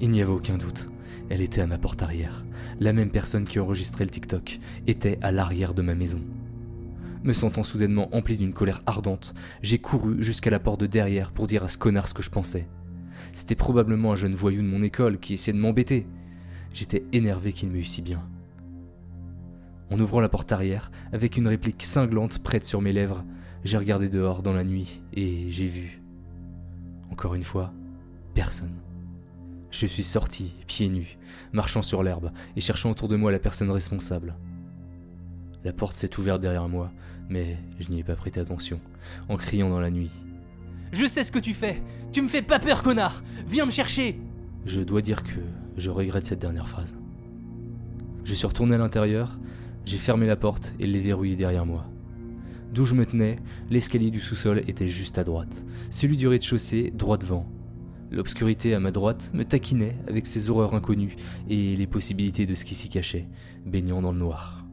[0.00, 0.88] Il n'y avait aucun doute,
[1.30, 2.44] elle était à ma porte arrière.
[2.80, 4.58] La même personne qui enregistrait le TikTok
[4.88, 6.20] était à l'arrière de ma maison.
[7.22, 11.46] Me sentant soudainement empli d'une colère ardente, j'ai couru jusqu'à la porte de derrière pour
[11.46, 12.68] dire à ce connard ce que je pensais.
[13.32, 16.06] C'était probablement un jeune voyou de mon école qui essayait de m'embêter.
[16.72, 18.22] J'étais énervé qu'il me eût si bien.
[19.94, 23.24] En ouvrant la porte arrière, avec une réplique cinglante prête sur mes lèvres,
[23.62, 26.02] j'ai regardé dehors dans la nuit et j'ai vu.
[27.12, 27.72] Encore une fois,
[28.34, 28.74] personne.
[29.70, 31.16] Je suis sorti, pieds nus,
[31.52, 34.34] marchant sur l'herbe et cherchant autour de moi la personne responsable.
[35.62, 36.90] La porte s'est ouverte derrière moi,
[37.28, 38.80] mais je n'y ai pas prêté attention,
[39.28, 40.10] en criant dans la nuit.
[40.90, 41.80] Je sais ce que tu fais
[42.10, 44.18] Tu me fais pas peur, connard Viens me chercher
[44.66, 45.38] Je dois dire que
[45.76, 46.96] je regrette cette dernière phrase.
[48.24, 49.38] Je suis retourné à l'intérieur,
[49.86, 51.86] j'ai fermé la porte et l'ai verrouillée derrière moi.
[52.72, 53.38] D'où je me tenais,
[53.70, 57.46] l'escalier du sous-sol était juste à droite, celui du rez-de-chaussée droit devant.
[58.10, 61.16] L'obscurité à ma droite me taquinait avec ses horreurs inconnues
[61.48, 63.28] et les possibilités de ce qui s'y cachait,
[63.64, 64.64] baignant dans le noir.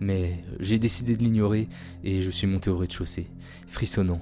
[0.00, 1.68] Mais j'ai décidé de l'ignorer
[2.04, 3.28] et je suis monté au rez-de-chaussée,
[3.66, 4.20] frissonnant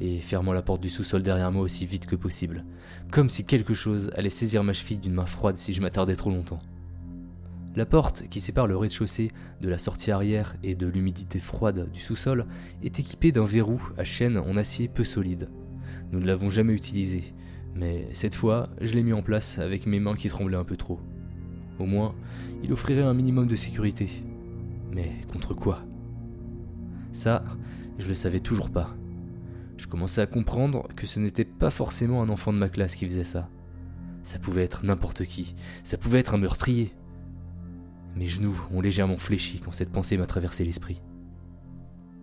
[0.00, 2.64] et fermant la porte du sous-sol derrière moi aussi vite que possible,
[3.10, 6.30] comme si quelque chose allait saisir ma cheville d'une main froide si je m'attardais trop
[6.30, 6.60] longtemps.
[7.76, 12.00] La porte qui sépare le rez-de-chaussée de la sortie arrière et de l'humidité froide du
[12.00, 12.46] sous-sol
[12.82, 15.50] est équipée d'un verrou à chaîne en acier peu solide.
[16.10, 17.34] Nous ne l'avons jamais utilisé,
[17.74, 20.78] mais cette fois, je l'ai mis en place avec mes mains qui tremblaient un peu
[20.78, 21.00] trop.
[21.78, 22.14] Au moins,
[22.64, 24.08] il offrirait un minimum de sécurité.
[24.92, 25.82] Mais contre quoi?
[27.12, 27.44] Ça,
[27.98, 28.96] je le savais toujours pas.
[29.76, 33.04] Je commençais à comprendre que ce n'était pas forcément un enfant de ma classe qui
[33.04, 33.50] faisait ça.
[34.22, 35.54] Ça pouvait être n'importe qui,
[35.84, 36.94] ça pouvait être un meurtrier.
[38.16, 41.02] Mes genoux ont légèrement fléchi quand cette pensée m'a traversé l'esprit.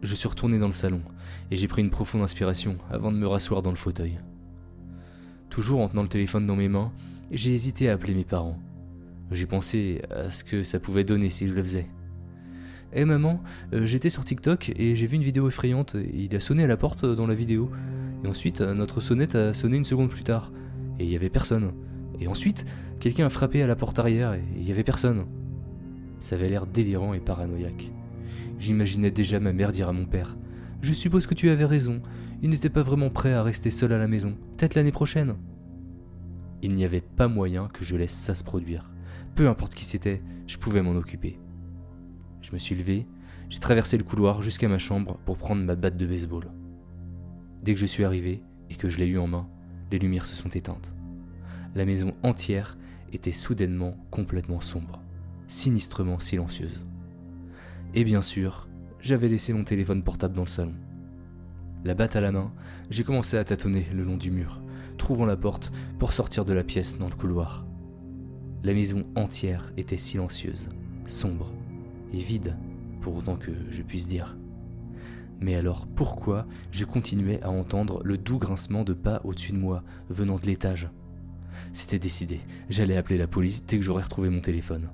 [0.01, 1.01] Je suis retourné dans le salon
[1.51, 4.19] et j'ai pris une profonde inspiration avant de me rasseoir dans le fauteuil.
[5.49, 6.91] Toujours en tenant le téléphone dans mes mains,
[7.31, 8.59] j'ai hésité à appeler mes parents.
[9.31, 11.87] J'ai pensé à ce que ça pouvait donner si je le faisais.
[12.93, 13.41] Eh maman,
[13.73, 15.95] euh, j'étais sur TikTok et j'ai vu une vidéo effrayante.
[16.13, 17.71] Il a sonné à la porte dans la vidéo.
[18.23, 20.51] Et ensuite, euh, notre sonnette a sonné une seconde plus tard.
[20.99, 21.71] Et il y avait personne.
[22.19, 22.65] Et ensuite,
[22.99, 25.25] quelqu'un a frappé à la porte arrière et il y avait personne.
[26.23, 27.91] Ça avait l'air délirant et paranoïaque.
[28.57, 30.37] J'imaginais déjà ma mère dire à mon père
[30.81, 32.01] Je suppose que tu avais raison.
[32.41, 34.37] Il n'était pas vraiment prêt à rester seul à la maison.
[34.55, 35.35] Peut-être l'année prochaine.
[36.61, 38.89] Il n'y avait pas moyen que je laisse ça se produire.
[39.35, 41.37] Peu importe qui c'était, je pouvais m'en occuper.
[42.41, 43.05] Je me suis levé,
[43.49, 46.53] j'ai traversé le couloir jusqu'à ma chambre pour prendre ma batte de baseball.
[47.63, 49.49] Dès que je suis arrivé et que je l'ai eu en main,
[49.91, 50.93] les lumières se sont éteintes.
[51.75, 52.77] La maison entière
[53.11, 55.03] était soudainement complètement sombre
[55.53, 56.81] sinistrement silencieuse.
[57.93, 58.67] Et bien sûr,
[58.99, 60.73] j'avais laissé mon téléphone portable dans le salon.
[61.85, 62.51] La batte à la main,
[62.89, 64.63] j'ai commencé à tâtonner le long du mur,
[64.97, 67.67] trouvant la porte pour sortir de la pièce dans le couloir.
[68.63, 70.69] La maison entière était silencieuse,
[71.05, 71.51] sombre
[72.13, 72.57] et vide,
[73.01, 74.35] pour autant que je puisse dire.
[75.39, 79.83] Mais alors pourquoi je continuais à entendre le doux grincement de pas au-dessus de moi,
[80.09, 80.89] venant de l'étage?
[81.73, 82.39] C'était décidé,
[82.69, 84.89] j'allais appeler la police dès que j'aurais retrouvé mon téléphone.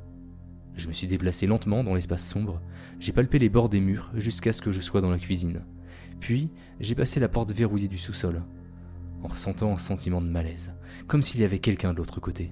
[0.80, 2.62] Je me suis déplacé lentement dans l'espace sombre,
[3.02, 5.60] j'ai palpé les bords des murs jusqu'à ce que je sois dans la cuisine.
[6.22, 8.42] Puis, j'ai passé la porte verrouillée du sous-sol,
[9.22, 10.72] en ressentant un sentiment de malaise,
[11.06, 12.52] comme s'il y avait quelqu'un de l'autre côté.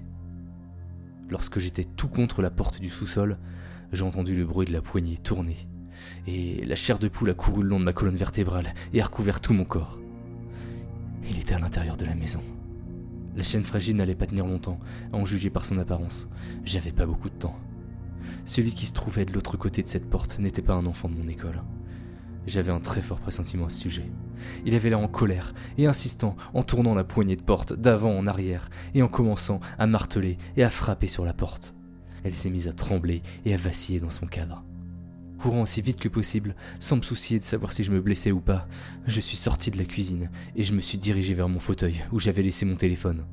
[1.30, 3.38] Lorsque j'étais tout contre la porte du sous-sol,
[3.94, 5.66] j'ai entendu le bruit de la poignée tourner,
[6.26, 9.06] et la chair de poule a couru le long de ma colonne vertébrale et a
[9.06, 9.98] recouvert tout mon corps.
[11.30, 12.42] Il était à l'intérieur de la maison.
[13.36, 14.80] La chaîne fragile n'allait pas tenir longtemps,
[15.14, 16.28] à en juger par son apparence.
[16.66, 17.58] J'avais pas beaucoup de temps.
[18.44, 21.14] Celui qui se trouvait de l'autre côté de cette porte n'était pas un enfant de
[21.14, 21.62] mon école.
[22.46, 24.10] J'avais un très fort pressentiment à ce sujet.
[24.64, 28.26] Il avait l'air en colère et insistant en tournant la poignée de porte d'avant en
[28.26, 31.74] arrière et en commençant à marteler et à frapper sur la porte.
[32.24, 34.64] Elle s'est mise à trembler et à vaciller dans son cadre.
[35.38, 38.40] Courant aussi vite que possible, sans me soucier de savoir si je me blessais ou
[38.40, 38.66] pas,
[39.06, 42.18] je suis sorti de la cuisine et je me suis dirigé vers mon fauteuil où
[42.18, 43.24] j'avais laissé mon téléphone.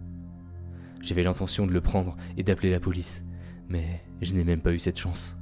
[1.01, 3.23] J'avais l'intention de le prendre et d'appeler la police,
[3.69, 5.35] mais je n'ai même pas eu cette chance.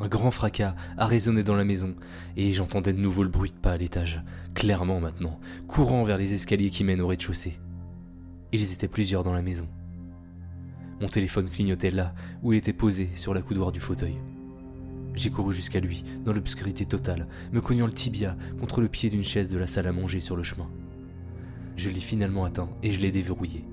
[0.00, 1.94] Un grand fracas a résonné dans la maison,
[2.36, 4.22] et j'entendais de nouveau le bruit de pas à l'étage,
[4.54, 7.58] clairement maintenant, courant vers les escaliers qui mènent au rez-de-chaussée.
[8.52, 9.68] Ils étaient plusieurs dans la maison.
[11.00, 14.16] Mon téléphone clignotait là, où il était posé sur la coudoir du fauteuil.
[15.14, 19.22] J'ai couru jusqu'à lui, dans l'obscurité totale, me cognant le tibia contre le pied d'une
[19.22, 20.68] chaise de la salle à manger sur le chemin.
[21.76, 23.64] Je l'ai finalement atteint et je l'ai déverrouillé,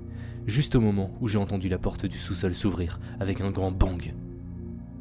[0.47, 4.13] juste au moment où j'ai entendu la porte du sous-sol s'ouvrir avec un grand bang.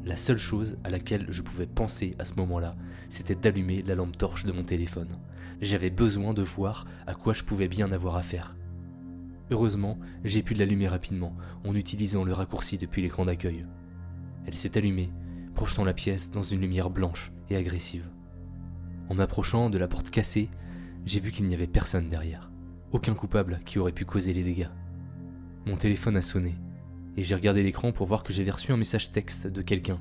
[0.04, 2.76] La seule chose à laquelle je pouvais penser à ce moment-là,
[3.08, 5.18] c'était d'allumer la lampe torche de mon téléphone.
[5.60, 8.56] J'avais besoin de voir à quoi je pouvais bien avoir affaire.
[9.50, 13.66] Heureusement, j'ai pu l'allumer rapidement en utilisant le raccourci depuis l'écran d'accueil.
[14.46, 15.10] Elle s'est allumée,
[15.54, 18.08] projetant la pièce dans une lumière blanche et agressive.
[19.10, 20.48] En m'approchant de la porte cassée,
[21.04, 22.50] j'ai vu qu'il n'y avait personne derrière.
[22.92, 24.68] Aucun coupable qui aurait pu causer les dégâts.
[25.66, 26.54] Mon téléphone a sonné
[27.16, 29.98] et j'ai regardé l'écran pour voir que j'avais reçu un message texte de quelqu'un.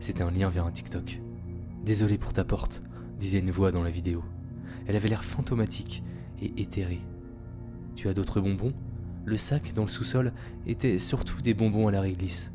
[0.00, 1.20] C'était un lien vers un TikTok.
[1.84, 2.82] Désolé pour ta porte,
[3.20, 4.24] disait une voix dans la vidéo.
[4.86, 6.02] Elle avait l'air fantomatique
[6.42, 7.00] et éthérée.
[7.94, 8.74] Tu as d'autres bonbons?
[9.24, 10.32] Le sac dans le sous-sol
[10.66, 12.52] était surtout des bonbons à la réglisse.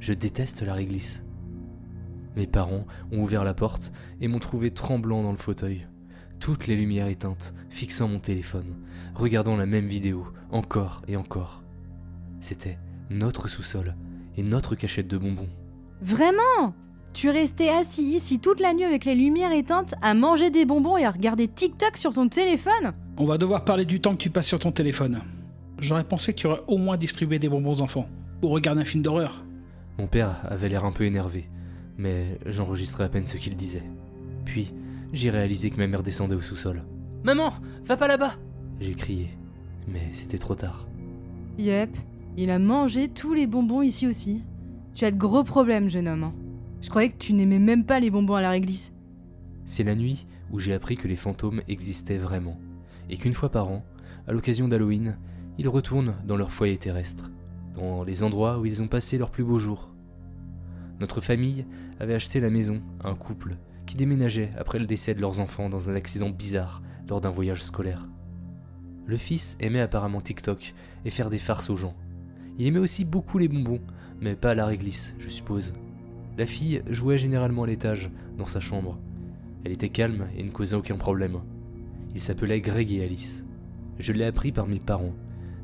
[0.00, 1.24] Je déteste la réglisse.
[2.36, 5.86] Mes parents ont ouvert la porte et m'ont trouvé tremblant dans le fauteuil,
[6.44, 8.76] toutes les lumières éteintes, fixant mon téléphone,
[9.14, 11.62] regardant la même vidéo, encore et encore.
[12.38, 12.76] C'était
[13.08, 13.94] notre sous-sol
[14.36, 15.48] et notre cachette de bonbons.
[16.02, 16.74] Vraiment?
[17.14, 20.98] Tu restais assis ici toute la nuit avec les lumières éteintes à manger des bonbons
[20.98, 22.92] et à regarder TikTok sur ton téléphone?
[23.16, 25.22] On va devoir parler du temps que tu passes sur ton téléphone.
[25.78, 28.10] J'aurais pensé que tu aurais au moins distribué des bonbons aux enfants.
[28.42, 29.46] Ou regarder un film d'horreur.
[29.98, 31.48] Mon père avait l'air un peu énervé,
[31.96, 33.84] mais j'enregistrais à peine ce qu'il disait.
[34.44, 34.74] Puis,
[35.14, 36.82] j'ai réalisé que ma mère descendait au sous-sol.
[37.22, 37.52] Maman,
[37.84, 38.34] va pas là-bas
[38.80, 39.30] J'ai crié,
[39.88, 40.86] mais c'était trop tard.
[41.58, 41.96] Yep,
[42.36, 44.42] il a mangé tous les bonbons ici aussi.
[44.92, 46.24] Tu as de gros problèmes, jeune homme.
[46.24, 46.34] hein.
[46.80, 48.92] Je croyais que tu n'aimais même pas les bonbons à la réglisse.
[49.64, 52.58] C'est la nuit où j'ai appris que les fantômes existaient vraiment,
[53.08, 53.84] et qu'une fois par an,
[54.26, 55.16] à l'occasion d'Halloween,
[55.58, 57.30] ils retournent dans leur foyer terrestre,
[57.74, 59.90] dans les endroits où ils ont passé leurs plus beaux jours.
[61.00, 61.64] Notre famille
[62.00, 63.56] avait acheté la maison à un couple
[63.86, 67.62] qui déménageait après le décès de leurs enfants dans un accident bizarre lors d'un voyage
[67.62, 68.06] scolaire.
[69.06, 70.74] Le fils aimait apparemment TikTok
[71.04, 71.94] et faire des farces aux gens.
[72.58, 73.80] Il aimait aussi beaucoup les bonbons,
[74.20, 75.74] mais pas à la réglisse, je suppose.
[76.38, 78.98] La fille jouait généralement à l'étage, dans sa chambre.
[79.64, 81.40] Elle était calme et ne causait aucun problème.
[82.14, 83.44] Ils s'appelaient Greg et Alice.
[83.98, 85.14] Je l'ai appris par mes parents,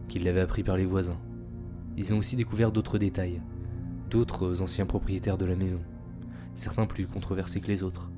[0.09, 1.19] qui l'avaient appris par les voisins.
[1.97, 3.41] Ils ont aussi découvert d'autres détails,
[4.11, 5.81] d'autres anciens propriétaires de la maison,
[6.61, 8.11] certains plus controversés que les autres.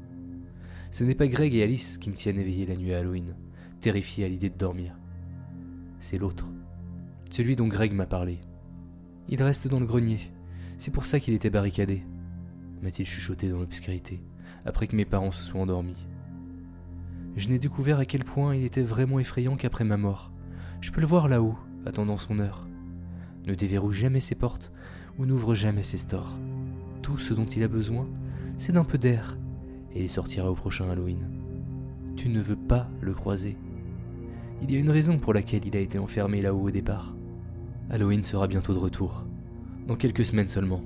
[0.90, 3.34] Ce n'est pas Greg et Alice qui me tiennent éveillé la nuit à Halloween,
[3.80, 4.98] terrifié à l'idée de dormir.
[6.00, 6.46] C'est l'autre,
[7.30, 8.40] celui dont Greg m'a parlé.
[9.28, 10.18] Il reste dans le grenier,
[10.76, 12.02] c'est pour ça qu'il était barricadé,
[12.82, 14.22] m'a-t-il chuchoté dans l'obscurité,
[14.66, 16.08] après que mes parents se soient endormis.
[17.36, 20.32] Je n'ai découvert à quel point il était vraiment effrayant qu'après ma mort.
[20.80, 22.68] Je peux le voir là-haut, attendant son heure.
[23.46, 24.72] Ne déverrouille jamais ses portes
[25.18, 26.36] ou n'ouvre jamais ses stores.
[27.00, 28.06] Tout ce dont il a besoin,
[28.62, 29.36] c'est d'un peu d'air,
[29.92, 31.28] et il sortira au prochain Halloween.
[32.14, 33.56] Tu ne veux pas le croiser.
[34.62, 37.12] Il y a une raison pour laquelle il a été enfermé là-haut au départ.
[37.90, 39.24] Halloween sera bientôt de retour,
[39.88, 40.80] dans quelques semaines seulement.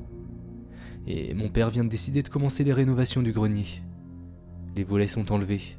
[1.07, 3.67] Et mon père vient de décider de commencer les rénovations du grenier.
[4.75, 5.77] Les volets sont enlevés,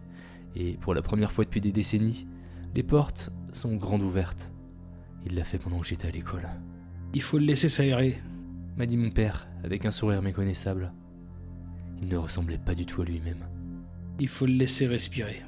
[0.56, 2.28] et pour la première fois depuis des décennies,
[2.76, 4.54] les portes sont grandes ouvertes.
[5.26, 6.48] Il l'a fait pendant que j'étais à l'école,
[7.16, 8.22] Il faut le laisser s'aérer.
[8.78, 10.94] m'a dit mon père avec un sourire méconnaissable.
[12.02, 13.46] Il ne ressemblait pas du tout à lui-même.
[14.20, 15.42] Il faut le laisser respirer.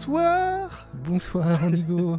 [0.00, 2.18] Bonsoir Bonsoir Indigo.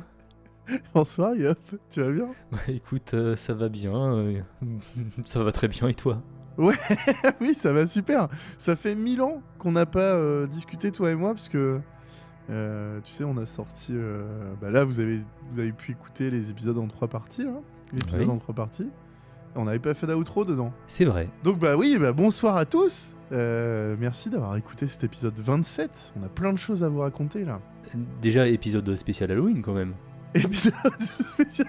[0.96, 1.60] Bonsoir Yop,
[1.92, 2.30] tu vas bien?
[2.52, 3.94] Bah écoute, euh, ça va bien.
[4.16, 4.42] euh,
[5.26, 6.20] ça va très bien et toi?
[6.58, 8.30] Oui, ça va super.
[8.58, 11.80] Ça fait mille ans qu'on n'a pas euh, discuté toi et moi parce que
[12.50, 13.92] euh, tu sais, on a sorti.
[13.94, 14.26] euh,
[14.60, 15.22] bah là, vous avez
[15.52, 17.52] vous avez pu écouter les épisodes en trois parties là,
[17.94, 18.28] l'épisode Oui.
[18.32, 18.90] en trois parties.
[19.56, 20.74] On n'avait pas fait d'outro dedans.
[20.88, 21.30] C'est vrai.
[21.44, 23.16] Donc bah oui, bah bonsoir à tous.
[23.32, 26.14] Euh, merci d'avoir écouté cet épisode 27.
[26.20, 27.60] On a plein de choses à vous raconter là.
[28.22, 29.94] Déjà épisode spécial Halloween quand même.
[30.36, 31.68] Épisode spécial.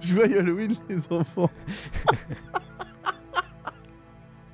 [0.00, 1.50] Joyeux Halloween les enfants.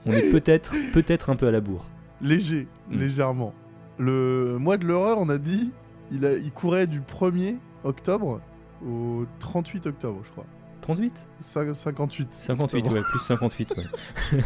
[0.06, 1.84] On est peut-être peut-être un peu à la bourre.
[2.20, 2.98] Léger, Mm.
[2.98, 3.52] légèrement.
[3.98, 5.72] Le mois de l'horreur, on a dit,
[6.12, 8.40] il, a, il courait du 1er octobre
[8.86, 10.46] au 38 octobre, je crois.
[10.82, 12.28] 38 Cin- 58.
[12.34, 12.94] 58, octobre.
[12.96, 13.84] ouais, plus 58, ouais.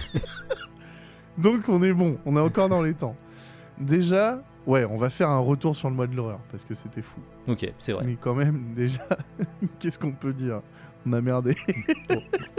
[1.42, 3.16] Donc on est bon, on est encore dans les temps.
[3.78, 7.02] Déjà, ouais, on va faire un retour sur le mois de l'horreur, parce que c'était
[7.02, 7.20] fou.
[7.48, 8.04] Ok, c'est vrai.
[8.06, 9.06] Mais quand même, déjà,
[9.78, 10.60] qu'est-ce qu'on peut dire?
[11.06, 11.56] On a merdé.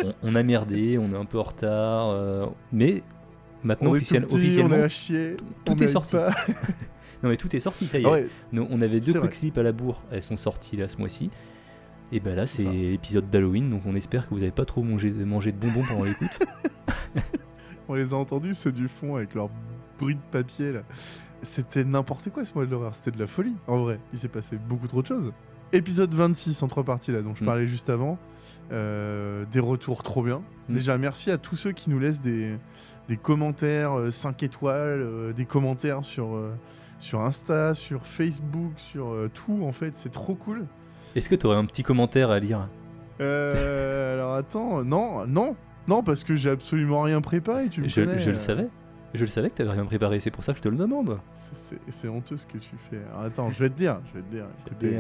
[0.04, 3.04] On, on a merdé, on est un peu en retard, euh, mais
[3.64, 5.38] maintenant on est officiel- tout petit, officiellement, on est à chier.
[5.64, 6.12] tout on est sorti.
[6.14, 6.32] pas.
[7.24, 8.08] non mais tout est sorti, ça y est.
[8.08, 10.98] Ouais, Nous, on avait deux quick slip à la bourre, elles sont sorties là ce
[10.98, 11.30] mois-ci.
[12.12, 15.12] Et ben là, C'est l'épisode d'Halloween, donc on espère que vous avez pas trop mangé,
[15.12, 16.28] mangé de bonbons pendant l'écoute.
[17.92, 19.50] on les a entendus, ceux du fond, avec leur
[20.00, 20.82] bruit de papier là.
[21.44, 23.56] C'était n'importe quoi ce mois de l'horreur, c'était de la folie.
[23.68, 25.34] En vrai, il s'est passé beaucoup trop de choses.
[25.74, 27.48] Épisode 26 en trois parties là, dont je Mm.
[27.48, 28.18] parlais juste avant.
[28.72, 30.42] Euh, des retours trop bien.
[30.70, 30.74] Mm.
[30.74, 32.56] Déjà, merci à tous ceux qui nous laissent des,
[33.08, 36.54] des commentaires 5 étoiles, euh, des commentaires sur, euh,
[37.00, 39.96] sur Insta, sur Facebook, sur euh, tout en fait.
[39.96, 40.66] C'est trop cool.
[41.16, 42.70] Est-ce que tu aurais un petit commentaire à lire?
[43.20, 45.56] Euh, alors attends, non, non,
[45.92, 47.68] non, parce que j'ai absolument rien préparé.
[47.70, 48.68] Tu me je, connais, je le euh, savais.
[49.14, 51.20] Je le savais que t'avais rien préparé, c'est pour ça que je te le demande.
[51.90, 53.02] c'est- honteux ce que tu fais.
[53.14, 54.46] Alors, attends, je vais te dire, je vais te dire.
[54.68, 55.00] écoutez,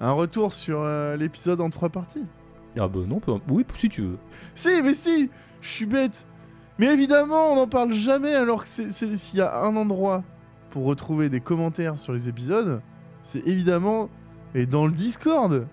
[0.00, 2.24] un retour sur euh, l'épisode en trois parties.
[2.76, 4.18] Ah bah non, peu- oui, si tu veux.
[4.54, 5.30] Si, mais si,
[5.60, 6.26] je suis bête.
[6.78, 10.24] Mais évidemment, on n'en parle jamais alors que s'il y a un endroit
[10.70, 12.80] pour retrouver des commentaires sur les épisodes,
[13.22, 14.08] c'est évidemment
[14.54, 15.66] et dans le Discord.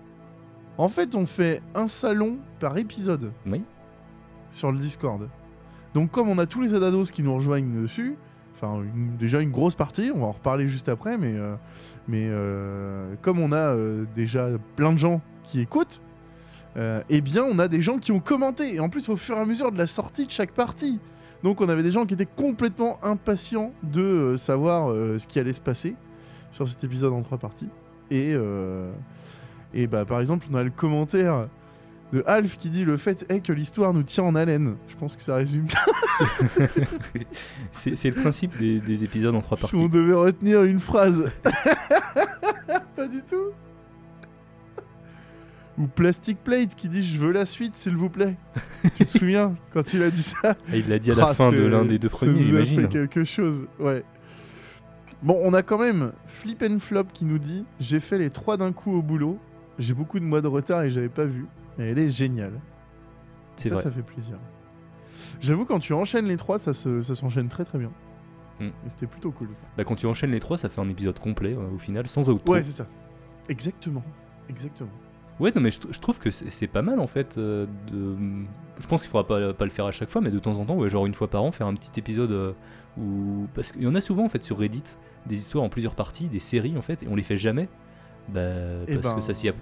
[0.78, 3.64] En fait, on fait un salon par épisode Oui.
[4.50, 5.28] Sur le Discord.
[5.94, 8.16] Donc comme on a tous les Adados qui nous rejoignent dessus,
[8.54, 8.82] enfin
[9.18, 11.54] déjà une grosse partie, on va en reparler juste après, mais, euh,
[12.08, 16.02] mais euh, comme on a euh, déjà plein de gens qui écoutent,
[16.76, 19.40] eh bien on a des gens qui ont commenté, et en plus au fur et
[19.40, 21.00] à mesure de la sortie de chaque partie.
[21.42, 25.60] Donc on avait des gens qui étaient complètement impatients de savoir ce qui allait se
[25.60, 25.96] passer
[26.52, 27.68] sur cet épisode en trois parties.
[28.10, 28.34] Et,
[29.74, 31.48] et bah par exemple on a le commentaire
[32.12, 34.76] de Alf qui dit le fait est que l'histoire nous tient en haleine.
[34.88, 35.66] Je pense que ça résume.
[37.72, 39.88] c'est c'est le principe des, des épisodes en trois si on parties.
[39.90, 41.30] devait retenir une phrase.
[42.96, 43.50] Pas du tout.
[45.78, 48.36] Ou Plastic Plate qui dit je veux la suite s'il vous plaît.
[48.96, 51.34] tu te souviens quand il a dit ça Et il l'a dit à la Ah,
[51.34, 52.82] fin de l'un des deux ça premiers, nous a j'imagine.
[52.82, 54.04] fait quelque chose, ouais.
[55.22, 58.56] Bon, on a quand même Flip and Flop qui nous dit J'ai fait les trois
[58.56, 59.38] d'un coup au boulot.
[59.78, 61.46] J'ai beaucoup de mois de retard et j'avais pas vu.
[61.78, 62.60] Elle est géniale.
[63.56, 63.84] C'est ça, vrai.
[63.84, 64.36] ça fait plaisir.
[65.40, 67.90] J'avoue, quand tu enchaînes les trois, ça se- ça s'enchaîne très très bien.
[68.58, 68.64] Mm.
[68.66, 69.48] Et C'était plutôt cool.
[69.54, 69.60] Ça.
[69.76, 72.28] Bah, quand tu enchaînes les trois, ça fait un épisode complet euh, au final, sans
[72.30, 72.52] outro.
[72.52, 72.86] Ouais, c'est ça.
[73.48, 74.02] Exactement.
[74.48, 74.90] Exactement.
[75.38, 77.38] Ouais, non, mais je, tr- je trouve que c'est c'est pas mal en fait.
[77.38, 78.14] euh, de...
[78.80, 80.64] Je pense qu'il faudra pas, pas le faire à chaque fois, mais de temps en
[80.66, 82.52] temps, ouais, genre une fois par an, faire un petit épisode euh,
[82.98, 83.46] où.
[83.54, 84.82] Parce qu'il y en a souvent en fait sur Reddit
[85.26, 87.68] des histoires en plusieurs parties, des séries en fait, et on les fait jamais.
[88.28, 88.40] Bah,
[88.86, 89.52] Eh parce ben- que ça s'y a-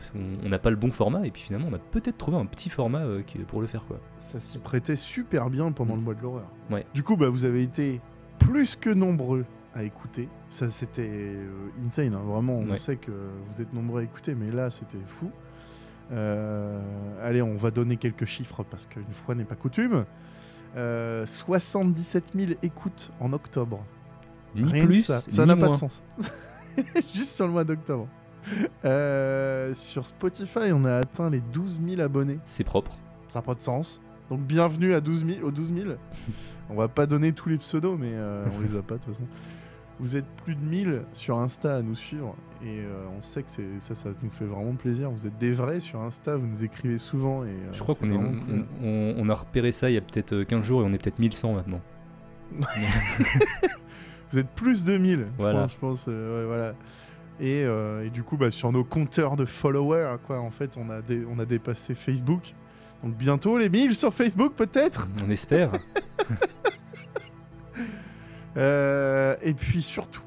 [0.45, 2.69] on- n'a pas le bon format, et puis finalement, on a peut-être trouvé un petit
[2.69, 3.99] format euh, qui- pour le faire quoi.
[4.21, 5.99] Ça s'y prêtait super bien pendant Mm.
[5.99, 6.49] le mois de l'horreur.
[6.71, 6.85] Ouais.
[6.93, 8.01] Du coup, bah, vous avez été
[8.39, 10.29] plus que nombreux à écouter.
[10.51, 11.49] Ça, c'était euh,
[11.87, 12.15] insane.
[12.15, 12.21] hein.
[12.27, 12.79] Vraiment, on Ouais.
[12.79, 13.11] sait que
[13.51, 15.31] vous êtes nombreux à écouter, mais là, c'était fou.
[16.13, 16.81] Euh,
[17.23, 20.05] allez, on va donner quelques chiffres parce qu'une fois n'est pas coutume.
[20.77, 23.85] Euh, 77 000 écoutes en octobre.
[24.55, 26.03] Ni Rien plus, ça, ça n'a pas de sens.
[27.15, 28.09] Juste sur le mois d'octobre.
[28.85, 32.39] Euh, sur Spotify, on a atteint les 12 000 abonnés.
[32.45, 32.97] C'est propre.
[33.29, 34.01] Ça n'a pas de sens.
[34.31, 35.87] Donc bienvenue à 12 000, aux 12 000.
[36.71, 39.15] on va pas donner tous les pseudos, mais euh, on les a pas de toute
[39.15, 39.27] façon.
[40.01, 43.51] Vous êtes plus de 1000 sur Insta à nous suivre et euh, on sait que
[43.51, 45.11] c'est ça, ça nous fait vraiment plaisir.
[45.11, 48.09] Vous êtes des vrais sur Insta, vous nous écrivez souvent et euh, Je crois qu'on
[48.09, 50.85] est, on, on- on a repéré ça il y a peut-être euh, 15 jours et
[50.85, 51.81] on est peut-être 1100 maintenant.
[54.31, 55.61] Vous êtes plus de 1000, Voilà.
[55.61, 55.73] je pense.
[55.73, 56.75] je pense, euh, ouais, voilà.
[57.41, 60.91] Et, euh, et du coup, bah, sur nos compteurs de followers, quoi, en fait, on
[60.91, 62.55] a, dé- on a dépassé Facebook.
[63.05, 65.09] Donc bientôt les 1000 sur Facebook, peut-être.
[65.25, 65.71] On espère.
[68.57, 70.23] Euh, et puis surtout,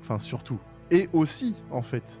[0.00, 0.60] enfin surtout,
[0.92, 2.20] Et aussi, en fait,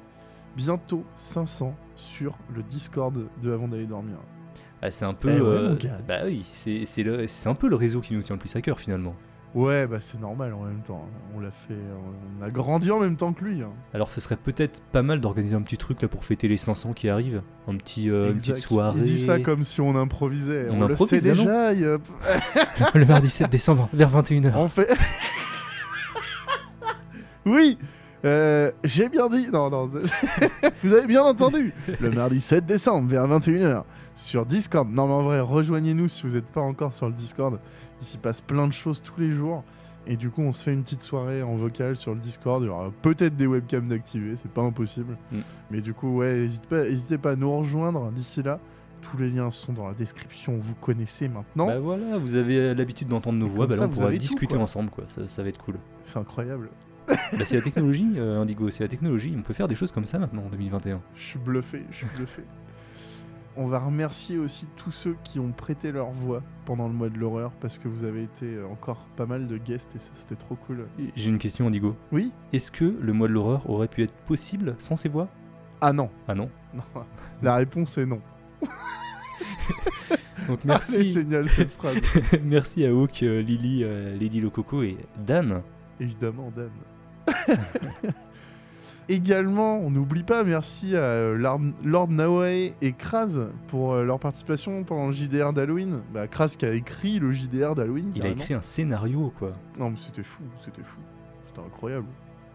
[0.56, 4.16] bientôt 500 sur le Discord de Avant d'aller dormir.
[4.82, 5.28] Ah, c'est un peu.
[5.30, 5.76] Eh ouais, euh,
[6.08, 9.14] bah oui, c'est un peu le réseau qui nous tient le plus à cœur finalement.
[9.52, 11.08] Ouais, bah c'est normal en même temps.
[11.34, 11.74] On l'a fait,
[12.40, 13.62] on a grandi en même temps que lui.
[13.62, 13.70] hein.
[13.92, 16.92] Alors ce serait peut-être pas mal d'organiser un petit truc là pour fêter les 500
[16.92, 17.42] qui arrivent.
[17.66, 18.98] Un petit, euh, une petite soirée.
[18.98, 20.68] Il dit ça comme si on improvisait.
[20.70, 21.72] On On, le sait déjà.
[21.72, 21.80] il
[22.94, 24.52] le mardi 7 décembre vers 21h.
[24.54, 24.88] On fait.
[27.46, 27.76] oui.
[28.24, 29.48] Euh, J'ai bien dit.
[29.52, 29.86] Non, non.
[30.82, 31.72] Vous avez bien entendu.
[32.00, 34.88] Le mardi 7 décembre vers 21h sur Discord.
[34.90, 37.58] Non, mais en vrai, rejoignez-nous si vous n'êtes pas encore sur le Discord.
[38.00, 39.64] Il s'y passe plein de choses tous les jours.
[40.06, 42.62] Et du coup, on se fait une petite soirée en vocal sur le Discord.
[42.62, 45.16] Il y aura peut-être des webcams d'activer, c'est pas impossible.
[45.30, 45.38] Mm.
[45.70, 48.58] Mais du coup, ouais, n'hésitez pas, n'hésitez pas à nous rejoindre d'ici là.
[49.02, 51.66] Tous les liens sont dans la description, vous connaissez maintenant.
[51.66, 54.54] Bah voilà, vous avez l'habitude d'entendre nos voix, bah ça, là on pourra tout, discuter
[54.54, 54.62] quoi.
[54.62, 55.76] ensemble quoi, ça, ça va être cool.
[56.02, 56.68] C'est incroyable.
[57.38, 60.04] bah c'est la technologie, euh, Indigo, c'est la technologie, on peut faire des choses comme
[60.04, 61.00] ça maintenant en 2021.
[61.14, 62.42] Je suis bluffé, je suis bluffé.
[63.56, 67.18] On va remercier aussi tous ceux qui ont prêté leur voix pendant le mois de
[67.18, 70.36] l'horreur parce que vous avez été euh, encore pas mal de guests et ça c'était
[70.36, 70.86] trop cool.
[71.16, 71.96] J'ai une question Indigo.
[72.12, 72.32] Oui?
[72.52, 75.28] Est-ce que le mois de l'horreur aurait pu être possible sans ces voix?
[75.80, 76.48] Ah non, Ah non.
[76.74, 76.82] non.
[77.42, 78.20] La réponse est non.
[80.46, 81.96] Donc C'est merci, génial cette phrase.
[82.44, 85.62] merci à Hawk, euh, Lily, euh, Lady Lococo et Dan.
[85.98, 86.70] Évidemment, Dan.
[89.08, 94.20] Également, on n'oublie pas, merci à euh, Lord, Lord Naoe et Kraz pour euh, leur
[94.20, 96.02] participation pendant le JDR d'Halloween.
[96.14, 98.12] Bah, Kraz qui a écrit le JDR d'Halloween.
[98.14, 99.52] Il a écrit un scénario quoi.
[99.80, 101.00] Non, mais c'était fou, c'était fou.
[101.44, 102.06] C'était incroyable.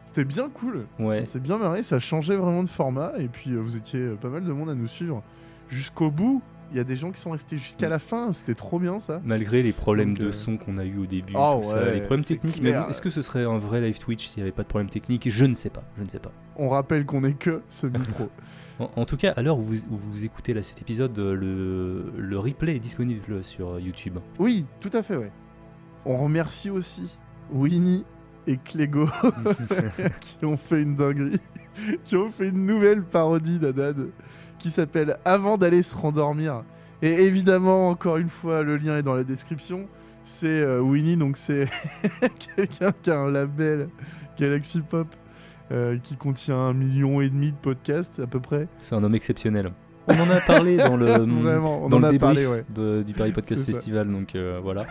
[0.05, 0.85] C'était bien cool.
[0.97, 1.23] Ouais.
[1.23, 3.11] On s'est bien marré, ça changeait vraiment de format.
[3.17, 5.21] Et puis, euh, vous étiez pas mal de monde à nous suivre
[5.67, 6.41] jusqu'au bout.
[6.71, 8.31] Il y a des gens qui sont restés jusqu'à la fin.
[8.31, 9.21] C'était trop bien ça.
[9.23, 11.93] Malgré les problèmes Donc, de euh, son qu'on a eu au début, tout ça, ouais,
[11.95, 14.55] les problèmes techniques, mais est-ce que ce serait un vrai live Twitch s'il n'y avait
[14.55, 15.29] pas de problème technique?
[15.29, 16.31] Je ne sais pas, je ne sais pas.
[16.57, 18.29] On rappelle qu'on est que semi-pro.
[18.77, 21.33] En, en tout cas, à l'heure où vous, où vous écoutez là, cet épisode, euh,
[21.33, 24.17] le, le replay est disponible sur euh, YouTube.
[24.37, 25.31] oui, tout à fait, ouais.
[26.03, 27.17] On remercie aussi
[27.53, 28.03] Winnie
[28.47, 29.07] et Clégo
[30.19, 31.39] qui ont fait une dinguerie,
[32.03, 34.09] qui ont fait une nouvelle parodie d'Adad
[34.59, 36.63] qui s'appelle Avant d'aller se rendormir.
[37.01, 39.87] Et évidemment, encore une fois, le lien est dans la description.
[40.23, 41.67] C'est euh, Winnie, donc c'est
[42.55, 43.89] quelqu'un qui a un label
[44.39, 45.07] Galaxy Pop
[45.71, 48.67] euh, qui contient un million et demi de podcasts à peu près.
[48.81, 49.71] C'est un homme exceptionnel.
[50.07, 51.05] On en a parlé dans le,
[51.41, 52.65] Vraiment, on dans en le a débrief parlé, ouais.
[52.73, 53.71] de- du Paris Podcast ça.
[53.73, 54.85] Festival, donc euh, voilà.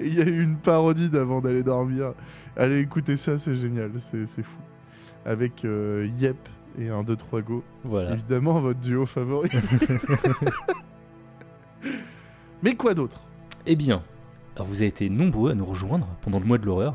[0.00, 2.14] Et il y a eu une parodie d'avant d'aller dormir.
[2.56, 4.58] Allez écouter ça, c'est génial, c'est c'est fou.
[5.26, 6.36] Avec euh, Yep
[6.78, 7.62] et un 2 3 go.
[7.84, 8.12] voilà.
[8.12, 9.50] Évidemment, votre duo favori.
[12.62, 13.20] Mais quoi d'autre?
[13.66, 14.02] Eh bien,
[14.56, 16.94] alors vous avez été nombreux à nous rejoindre pendant le mois de l'horreur.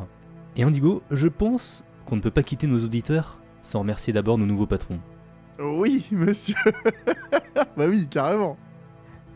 [0.55, 4.45] Et Indigo, je pense qu'on ne peut pas quitter nos auditeurs sans remercier d'abord nos
[4.45, 4.99] nouveaux patrons.
[5.59, 6.55] Oui, monsieur.
[7.77, 8.57] bah oui, carrément.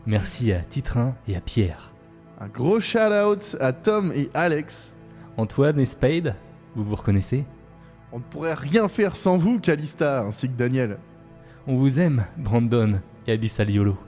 [0.06, 1.92] Merci à Titrin et à Pierre.
[2.40, 4.96] Un gros shout-out à Tom et Alex.
[5.36, 6.34] Antoine et Spade,
[6.74, 7.44] vous vous reconnaissez?
[8.14, 10.98] On ne pourrait rien faire sans vous, Calista, ainsi que Daniel.
[11.66, 13.98] On vous aime, Brandon et Abyssal Yolo.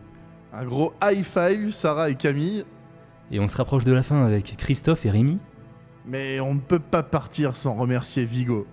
[0.52, 2.64] Un gros high five, Sarah et Camille.
[3.32, 5.38] Et on se rapproche de la fin avec Christophe et Rémi.
[6.06, 8.68] Mais on ne peut pas partir sans remercier Vigo.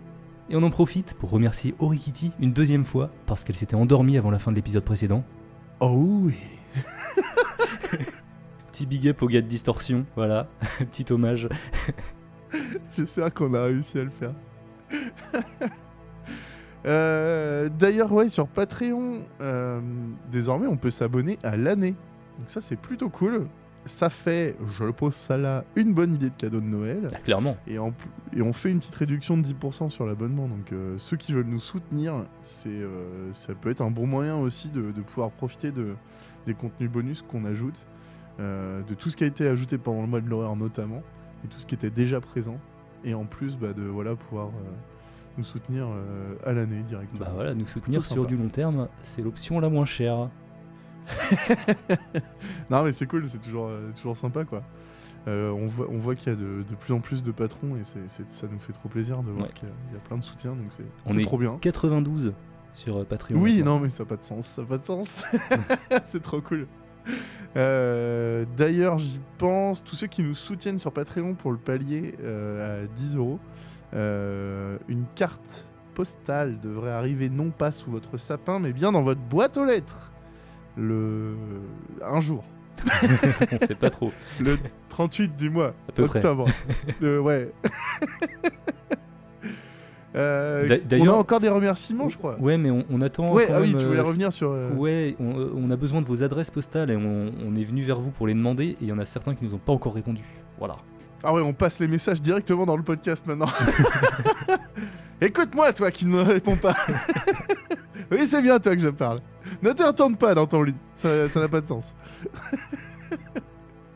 [0.52, 4.30] Et on en profite pour remercier Orikiti une deuxième fois parce qu'elle s'était endormie avant
[4.30, 5.24] la fin de l'épisode précédent.
[5.80, 6.36] Oh oui.
[8.72, 10.48] Petit big up au gars de Distorsion, voilà,
[10.92, 11.50] petit hommage.
[12.96, 14.34] J'espère qu'on a réussi à le faire.
[16.86, 19.80] Euh, D'ailleurs, ouais, sur Patreon, euh,
[20.30, 21.96] désormais, on peut s'abonner à l'année.
[22.38, 23.48] Donc ça, c'est plutôt cool.
[23.86, 27.08] Ça fait, je le pose ça là, une bonne idée de cadeau de Noël.
[27.14, 27.56] Ah, clairement.
[27.68, 30.48] Et, en pl- et on fait une petite réduction de 10% sur l'abonnement.
[30.48, 32.82] Donc euh, ceux qui veulent nous soutenir, c'est,
[33.34, 35.96] ça peut être un bon moyen aussi de, de pouvoir profiter de,
[36.48, 37.88] des contenus bonus qu'on ajoute,
[38.40, 41.02] de tout ce qui a été ajouté pendant le mois de l'horreur notamment,
[41.46, 42.58] et tout ce qui était déjà présent.
[43.04, 44.72] Et en plus bah, de voilà, pouvoir euh,
[45.38, 47.26] nous soutenir euh, à l'année directement.
[47.26, 50.30] Bah voilà, nous soutenir sur du long terme, c'est l'option la moins chère.
[52.70, 54.64] non mais c'est cool, c'est toujours, euh, toujours sympa quoi.
[55.28, 57.76] Euh, on voit, on voit qu'il y a de, de plus en plus de patrons
[57.78, 59.54] et ça nous fait trop plaisir de voir Ouais.
[59.54, 61.58] qu'il y a, il y a plein de soutien, donc c'est, On est trop bien.
[61.62, 62.34] 92
[62.74, 63.38] sur Patreon.
[63.40, 63.76] Oui, maintenant.
[63.76, 65.24] non, mais ça n'a pas de sens, ça n'a pas de sens.
[66.06, 66.68] c'est trop cool.
[67.56, 72.84] Euh, D'ailleurs, j'y pense, tous ceux qui nous soutiennent sur Patreon pour le palier euh,
[72.84, 73.40] à 10 euros,
[73.94, 79.22] euh, une carte postale devrait arriver non pas sous votre sapin, mais bien dans votre
[79.22, 80.12] boîte aux lettres.
[80.78, 81.36] Le...
[82.02, 82.44] Un jour.
[83.52, 84.12] on sait pas trop.
[84.40, 84.58] Le
[84.90, 85.76] 38 du mois.
[85.88, 86.18] À peu près.
[86.18, 86.48] octobre.
[87.02, 87.52] Ouais.
[90.16, 92.38] Euh, on a encore des remerciements, je crois.
[92.40, 93.34] Ouais, mais on, on attend.
[93.34, 94.52] Ouais, ah oui, tu voulais euh, revenir sur.
[94.52, 97.84] euh, Ouais, on, on a besoin de vos adresses postales et on, on est venu
[97.84, 99.74] vers vous pour les demander et il y en a certains qui nous ont pas
[99.74, 100.22] encore répondu.
[100.60, 100.76] Voilà.
[101.24, 103.48] Ah ouais, on passe les messages directement dans le podcast maintenant.
[105.22, 106.76] Écoute-moi, toi qui ne me réponds pas.
[108.12, 109.22] oui, c'est bien toi que je parle.
[109.62, 111.96] Ne te retourne pas dans ton lit, ça n'a pas de sens.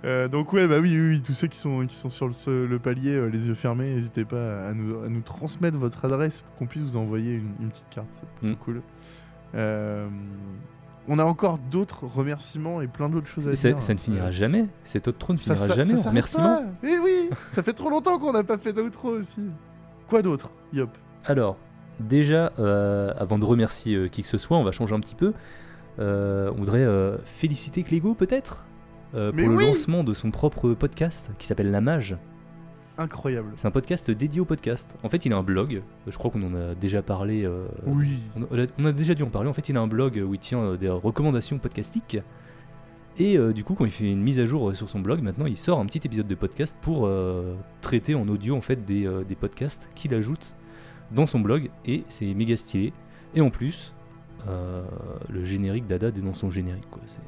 [0.07, 2.77] Euh, donc ouais, bah oui, oui, oui, tous ceux qui sont, qui sont sur le,
[2.79, 6.55] palier, euh, les yeux fermés, n'hésitez pas à nous, à nous transmettre votre adresse pour
[6.55, 8.07] qu'on puisse vous envoyer une, une petite carte.
[8.13, 8.55] C'est plutôt Mm.
[8.63, 8.81] cool.
[9.55, 10.07] Euh,
[11.09, 13.81] on a encore d'autres remerciements et plein d'autres choses à dire.
[13.81, 14.67] ça ne finira jamais.
[14.83, 16.63] Cet autre trône ne finira ça- jamais ça remerciements.
[16.83, 19.41] Eh oui, ça fait trop longtemps qu'on n'a pas fait d'outro aussi.
[20.09, 20.89] Quoi d'autre, Yop?
[21.25, 21.57] Alors,
[21.99, 22.47] déjà,
[23.17, 25.33] avant de remercier qui que ce soit, on va changer un petit peu.
[25.99, 26.85] On voudrait
[27.25, 28.65] féliciter Clégo peut-être?
[29.17, 32.15] Euh, Mais pour le oui lancement de son propre podcast qui s'appelle La Mage.
[32.99, 33.51] Incroyable.
[33.55, 34.95] C'est un podcast dédié au podcast.
[35.03, 35.83] En fait, il a un blog.
[36.07, 37.43] Je crois qu'on en a déjà parlé.
[37.45, 38.19] euh, Oui.
[38.35, 39.47] on, a, on a déjà dû en parler.
[39.49, 42.17] En fait, il a un blog où il tient euh, des recommandations podcastiques.
[43.19, 45.21] Et euh, du coup, quand il fait une mise à jour euh, sur son blog,
[45.21, 48.83] maintenant, il sort un petit épisode de podcast pour euh, traiter en audio en fait
[48.85, 50.55] des, euh, des podcasts qu'il ajoute
[51.11, 51.69] dans son blog.
[51.85, 52.93] Et c'est méga stylé.
[53.35, 53.93] Et en plus,
[54.47, 54.83] euh,
[55.29, 56.89] le générique d'Adad est dans son générique.
[56.89, 57.01] quoi.
[57.05, 57.19] C'est-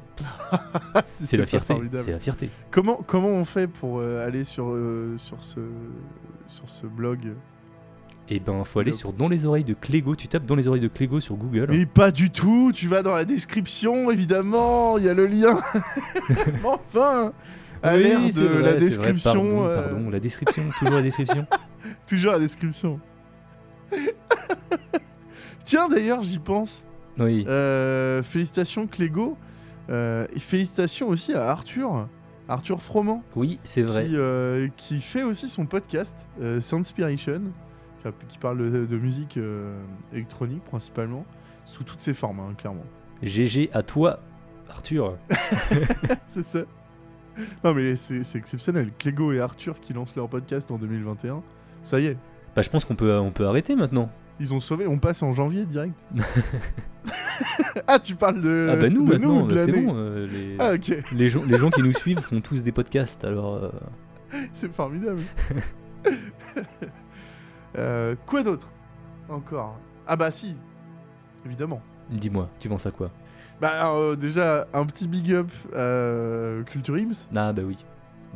[1.14, 1.74] C'est la fierté.
[1.74, 2.04] formidable.
[2.04, 2.50] C'est la fierté.
[2.70, 5.60] Comment, comment on fait pour euh, aller sur, euh, sur, ce,
[6.48, 7.34] sur ce blog?
[8.28, 10.14] Et ben, faut aller sur Dans les oreilles de Clégo.
[10.14, 11.66] Tu tapes Dans les oreilles de Clégo sur Google.
[11.70, 15.60] Mais pas du tout, tu vas dans la description, évidemment, il y a le lien.
[16.64, 17.32] Enfin
[17.82, 19.32] À Oui, c'est de vrai, la vrai, description.
[19.32, 21.46] pardon, euh, pardon, la description, toujours la description.
[22.08, 23.00] toujours la description.
[25.64, 26.86] Tiens, d'ailleurs, j'y pense.
[27.18, 27.44] Oui.
[27.48, 29.36] Euh, félicitations Clégo.
[29.90, 32.08] Euh, et félicitations aussi à Arthur.
[32.48, 33.22] Arthur Froment.
[33.36, 34.06] Oui, c'est vrai.
[34.06, 37.42] qui, euh, qui fait aussi son podcast, euh, Soundspiration,
[38.02, 39.80] qui, qui parle de, de musique euh,
[40.12, 41.24] électronique principalement,
[41.64, 42.84] sous toutes ses formes, hein, clairement.
[43.22, 44.20] GG à toi,
[44.68, 45.16] Arthur.
[46.26, 46.60] c'est ça.
[47.62, 48.90] Non mais c'est c'est exceptionnel.
[48.98, 51.42] Clégo et Arthur qui lancent leur podcast en 2021.
[51.84, 52.16] Ça y est,
[52.56, 54.10] Bah, je pense qu'on peut, on peut arrêter maintenant.
[54.40, 54.86] Ils ont sauvé.
[54.86, 55.94] On passe en janvier direct.
[57.86, 59.92] ah, tu parles de, ah bah nous de maintenant, nous, de c'est bon.
[59.94, 63.24] euh, les, Ah ok, les, gens, les gens qui nous suivent font tous des podcasts,
[63.24, 63.54] alors...
[63.54, 63.70] euh,
[64.52, 65.22] c'est formidable.
[67.78, 68.68] Euh, quoi d'autre
[69.28, 69.78] Encore?
[70.04, 70.56] Ah bah si,
[71.46, 71.80] évidemment.
[72.10, 73.12] Dis-moi, tu penses à quoi?
[73.60, 77.78] Bah euh, déjà un petit big up à Culture Ims, Ah bah oui.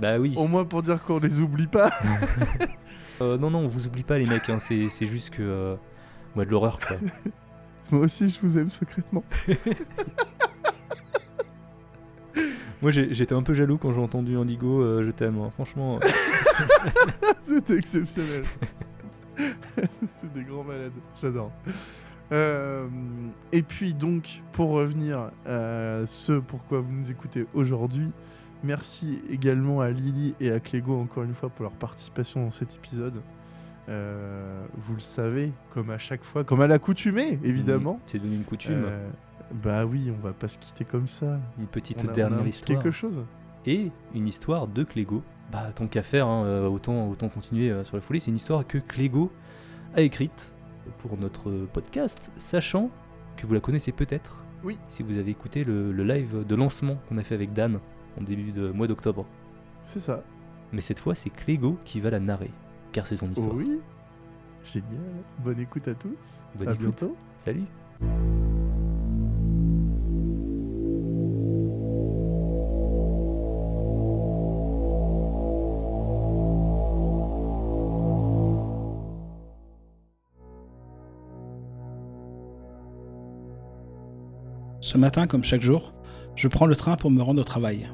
[0.00, 0.34] Bah oui.
[0.36, 1.90] au moins pour dire qu'on les oublie pas.
[3.20, 5.76] Euh, non, non, on vous oublie pas les mecs, hein, c'est c'est juste que...
[6.36, 6.96] Ouais, de l'horreur quoi.
[7.90, 9.22] Moi aussi je vous aime secrètement.
[12.82, 15.98] Moi j'ai- j'étais un peu jaloux quand j'ai entendu Indigo, euh, je t'aime, hein, franchement.
[16.02, 16.08] euh,
[17.42, 18.42] C'était exceptionnel.
[20.16, 21.50] C'est des grands malades, j'adore.
[22.32, 22.86] Euh,
[23.52, 28.10] et puis donc, pour revenir à ce pourquoi vous nous écoutez aujourd'hui,
[28.62, 32.74] merci également à Lily et à Clégo encore une fois pour leur participation dans cet
[32.74, 33.22] épisode.
[33.88, 38.00] Euh, vous le savez, comme à chaque fois, comme à l'accoutumée, évidemment.
[38.06, 38.84] C'est devenu une coutume.
[38.86, 39.08] Euh,
[39.62, 41.38] bah oui, on va pas se quitter comme ça.
[41.58, 42.80] Une petite On a- on a dernière un histoire.
[42.82, 43.22] Quelque chose.
[43.66, 45.22] et une histoire de Clégo.
[45.52, 48.20] Bah tant qu'à faire, hein, euh, autant, autant continuer sur la folie.
[48.20, 49.30] C'est une histoire que Clégo
[49.94, 50.52] a écrite
[50.98, 52.90] pour notre podcast, sachant
[53.36, 54.42] que vous la connaissez peut-être.
[54.64, 54.78] Oui.
[54.88, 57.78] Si vous avez écouté le, le live de lancement qu'on a fait avec Dan
[58.18, 59.26] en début de mois d'octobre.
[59.82, 60.22] C'est ça.
[60.72, 62.50] Mais cette fois, c'est Clégo qui va la narrer,
[62.94, 63.54] car c'est son Oh histoire.
[63.56, 63.80] oui.
[64.64, 65.24] Génial.
[65.44, 66.38] Bonne écoute à tous.
[66.54, 66.80] Bonne à écoute.
[66.86, 67.16] bientôt.
[67.36, 67.64] Salut.
[84.80, 85.94] Ce matin, comme chaque jour,
[86.36, 87.88] je prends le train pour me rendre au travail.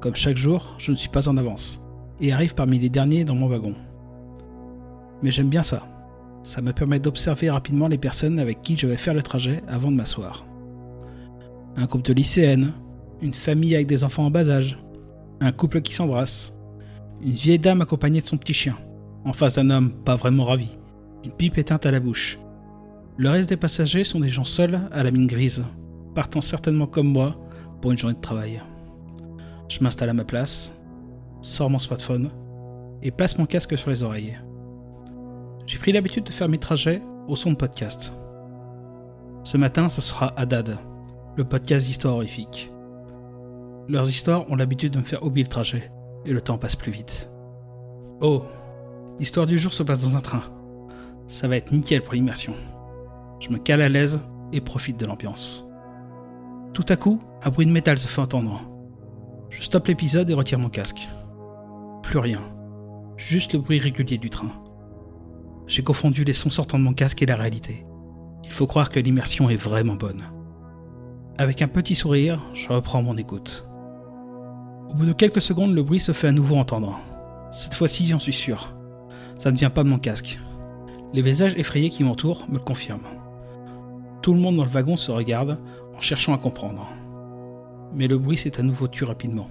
[0.00, 1.80] Comme chaque jour, je ne suis pas en avance
[2.20, 3.74] et arrive parmi les derniers dans mon wagon.
[5.24, 5.88] Mais j'aime bien ça.
[6.42, 9.90] Ça me permet d'observer rapidement les personnes avec qui je vais faire le trajet avant
[9.90, 10.44] de m'asseoir.
[11.76, 12.74] Un couple de lycéennes,
[13.22, 14.78] une famille avec des enfants en bas âge,
[15.40, 16.54] un couple qui s'embrasse,
[17.22, 18.76] une vieille dame accompagnée de son petit chien,
[19.24, 20.76] en face d'un homme pas vraiment ravi,
[21.24, 22.38] une pipe éteinte à la bouche.
[23.16, 25.64] Le reste des passagers sont des gens seuls à la mine grise,
[26.14, 27.34] partant certainement comme moi
[27.80, 28.60] pour une journée de travail.
[29.70, 30.74] Je m'installe à ma place,
[31.40, 32.30] sors mon smartphone
[33.02, 34.36] et place mon casque sur les oreilles.
[35.66, 38.12] J'ai pris l'habitude de faire mes trajets au son de podcast.
[39.44, 40.78] Ce matin, ce sera Haddad,
[41.36, 42.70] le podcast d'histoire horrifique.
[43.88, 45.90] Leurs histoires ont l'habitude de me faire oublier le trajet,
[46.26, 47.30] et le temps passe plus vite.
[48.20, 48.42] Oh,
[49.18, 50.42] l'histoire du jour se passe dans un train.
[51.28, 52.54] Ça va être nickel pour l'immersion.
[53.40, 54.20] Je me cale à l'aise
[54.52, 55.66] et profite de l'ambiance.
[56.74, 58.70] Tout à coup, un bruit de métal se fait entendre.
[59.48, 61.08] Je stoppe l'épisode et retire mon casque.
[62.02, 62.40] Plus rien.
[63.16, 64.63] Juste le bruit régulier du train.
[65.66, 67.86] J'ai confondu les sons sortant de mon casque et la réalité.
[68.44, 70.22] Il faut croire que l'immersion est vraiment bonne.
[71.38, 73.66] Avec un petit sourire, je reprends mon écoute.
[74.90, 77.00] Au bout de quelques secondes, le bruit se fait à nouveau entendre.
[77.50, 78.74] Cette fois-ci, j'en suis sûr.
[79.36, 80.38] Ça ne vient pas de mon casque.
[81.12, 83.08] Les visages effrayés qui m'entourent me le confirment.
[84.22, 85.58] Tout le monde dans le wagon se regarde
[85.96, 86.88] en cherchant à comprendre.
[87.94, 89.48] Mais le bruit s'est à nouveau tué rapidement.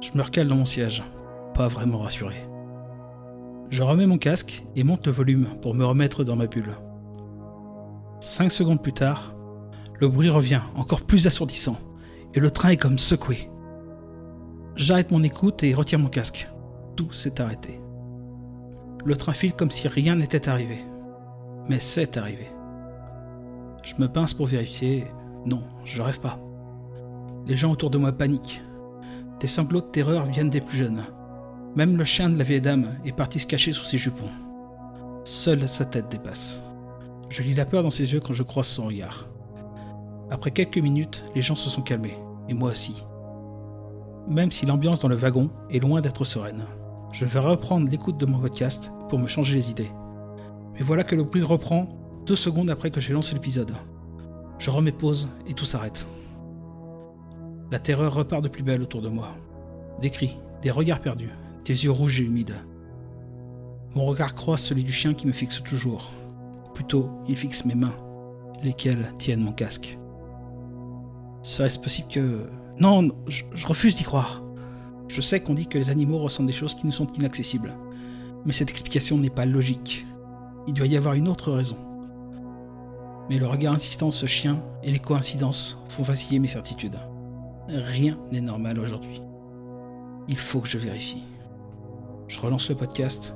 [0.00, 1.02] Je me recale dans mon siège,
[1.54, 2.46] pas vraiment rassuré.
[3.70, 6.76] Je remets mon casque et monte le volume pour me remettre dans ma bulle.
[8.20, 9.34] Cinq secondes plus tard,
[10.00, 11.76] le bruit revient, encore plus assourdissant,
[12.34, 13.50] et le train est comme secoué.
[14.76, 16.48] J'arrête mon écoute et retire mon casque.
[16.96, 17.80] Tout s'est arrêté.
[19.04, 20.78] Le train file comme si rien n'était arrivé.
[21.68, 22.48] Mais c'est arrivé.
[23.82, 25.06] Je me pince pour vérifier.
[25.46, 26.38] Non, je rêve pas.
[27.46, 28.62] Les gens autour de moi paniquent.
[29.40, 31.04] Des sanglots de terreur viennent des plus jeunes.
[31.76, 34.30] Même le chien de la vieille dame est parti se cacher sous ses jupons.
[35.24, 36.62] Seule sa tête dépasse.
[37.28, 39.26] Je lis la peur dans ses yeux quand je croise son regard.
[40.30, 42.16] Après quelques minutes, les gens se sont calmés,
[42.48, 43.04] et moi aussi.
[44.28, 46.64] Même si l'ambiance dans le wagon est loin d'être sereine.
[47.10, 49.90] Je vais reprendre l'écoute de mon podcast pour me changer les idées.
[50.74, 51.88] Mais voilà que le bruit reprend
[52.24, 53.72] deux secondes après que j'ai lancé l'épisode.
[54.58, 56.06] Je remets pause et tout s'arrête.
[57.72, 59.30] La terreur repart de plus belle autour de moi.
[60.00, 61.30] Des cris, des regards perdus,
[61.64, 62.56] des yeux rouges et humides.
[63.94, 66.10] Mon regard croise celui du chien qui me fixe toujours.
[66.74, 67.94] plutôt, il fixe mes mains,
[68.62, 69.98] lesquelles tiennent mon casque.
[71.42, 72.46] Serait-ce possible que...
[72.80, 74.42] Non, je refuse d'y croire.
[75.06, 77.74] Je sais qu'on dit que les animaux ressentent des choses qui nous sont inaccessibles.
[78.44, 80.06] Mais cette explication n'est pas logique.
[80.66, 81.76] Il doit y avoir une autre raison.
[83.30, 86.98] Mais le regard insistant de ce chien et les coïncidences font vaciller mes certitudes.
[87.68, 89.22] Rien n'est normal aujourd'hui.
[90.26, 91.22] Il faut que je vérifie.
[92.28, 93.34] Je relance le podcast.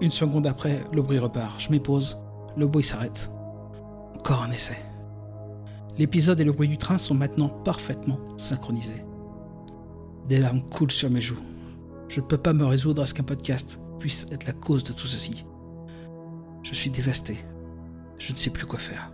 [0.00, 1.60] Une seconde après, le bruit repart.
[1.60, 2.18] Je m'épose.
[2.56, 3.30] Le bruit s'arrête.
[4.14, 4.78] Encore un essai.
[5.98, 9.04] L'épisode et le bruit du train sont maintenant parfaitement synchronisés.
[10.28, 11.38] Des larmes coulent sur mes joues.
[12.08, 14.92] Je ne peux pas me résoudre à ce qu'un podcast puisse être la cause de
[14.92, 15.44] tout ceci.
[16.62, 17.38] Je suis dévasté.
[18.18, 19.12] Je ne sais plus quoi faire.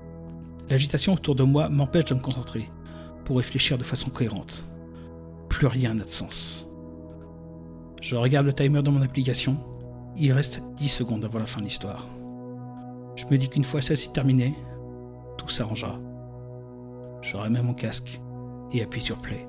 [0.69, 2.71] L'agitation autour de moi m'empêche de me concentrer
[3.25, 4.65] pour réfléchir de façon cohérente.
[5.49, 6.70] Plus rien n'a de sens.
[8.01, 9.59] Je regarde le timer de mon application.
[10.17, 12.09] Il reste 10 secondes avant la fin de l'histoire.
[13.17, 14.55] Je me dis qu'une fois celle-ci terminée,
[15.37, 15.99] tout s'arrangera.
[17.21, 18.21] Je remets mon casque
[18.73, 19.47] et appuie sur play.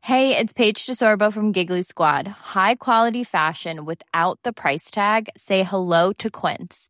[0.01, 2.27] Hey, it's Paige DeSorbo from Giggly Squad.
[2.27, 5.29] High quality fashion without the price tag.
[5.35, 6.89] Say hello to Quince.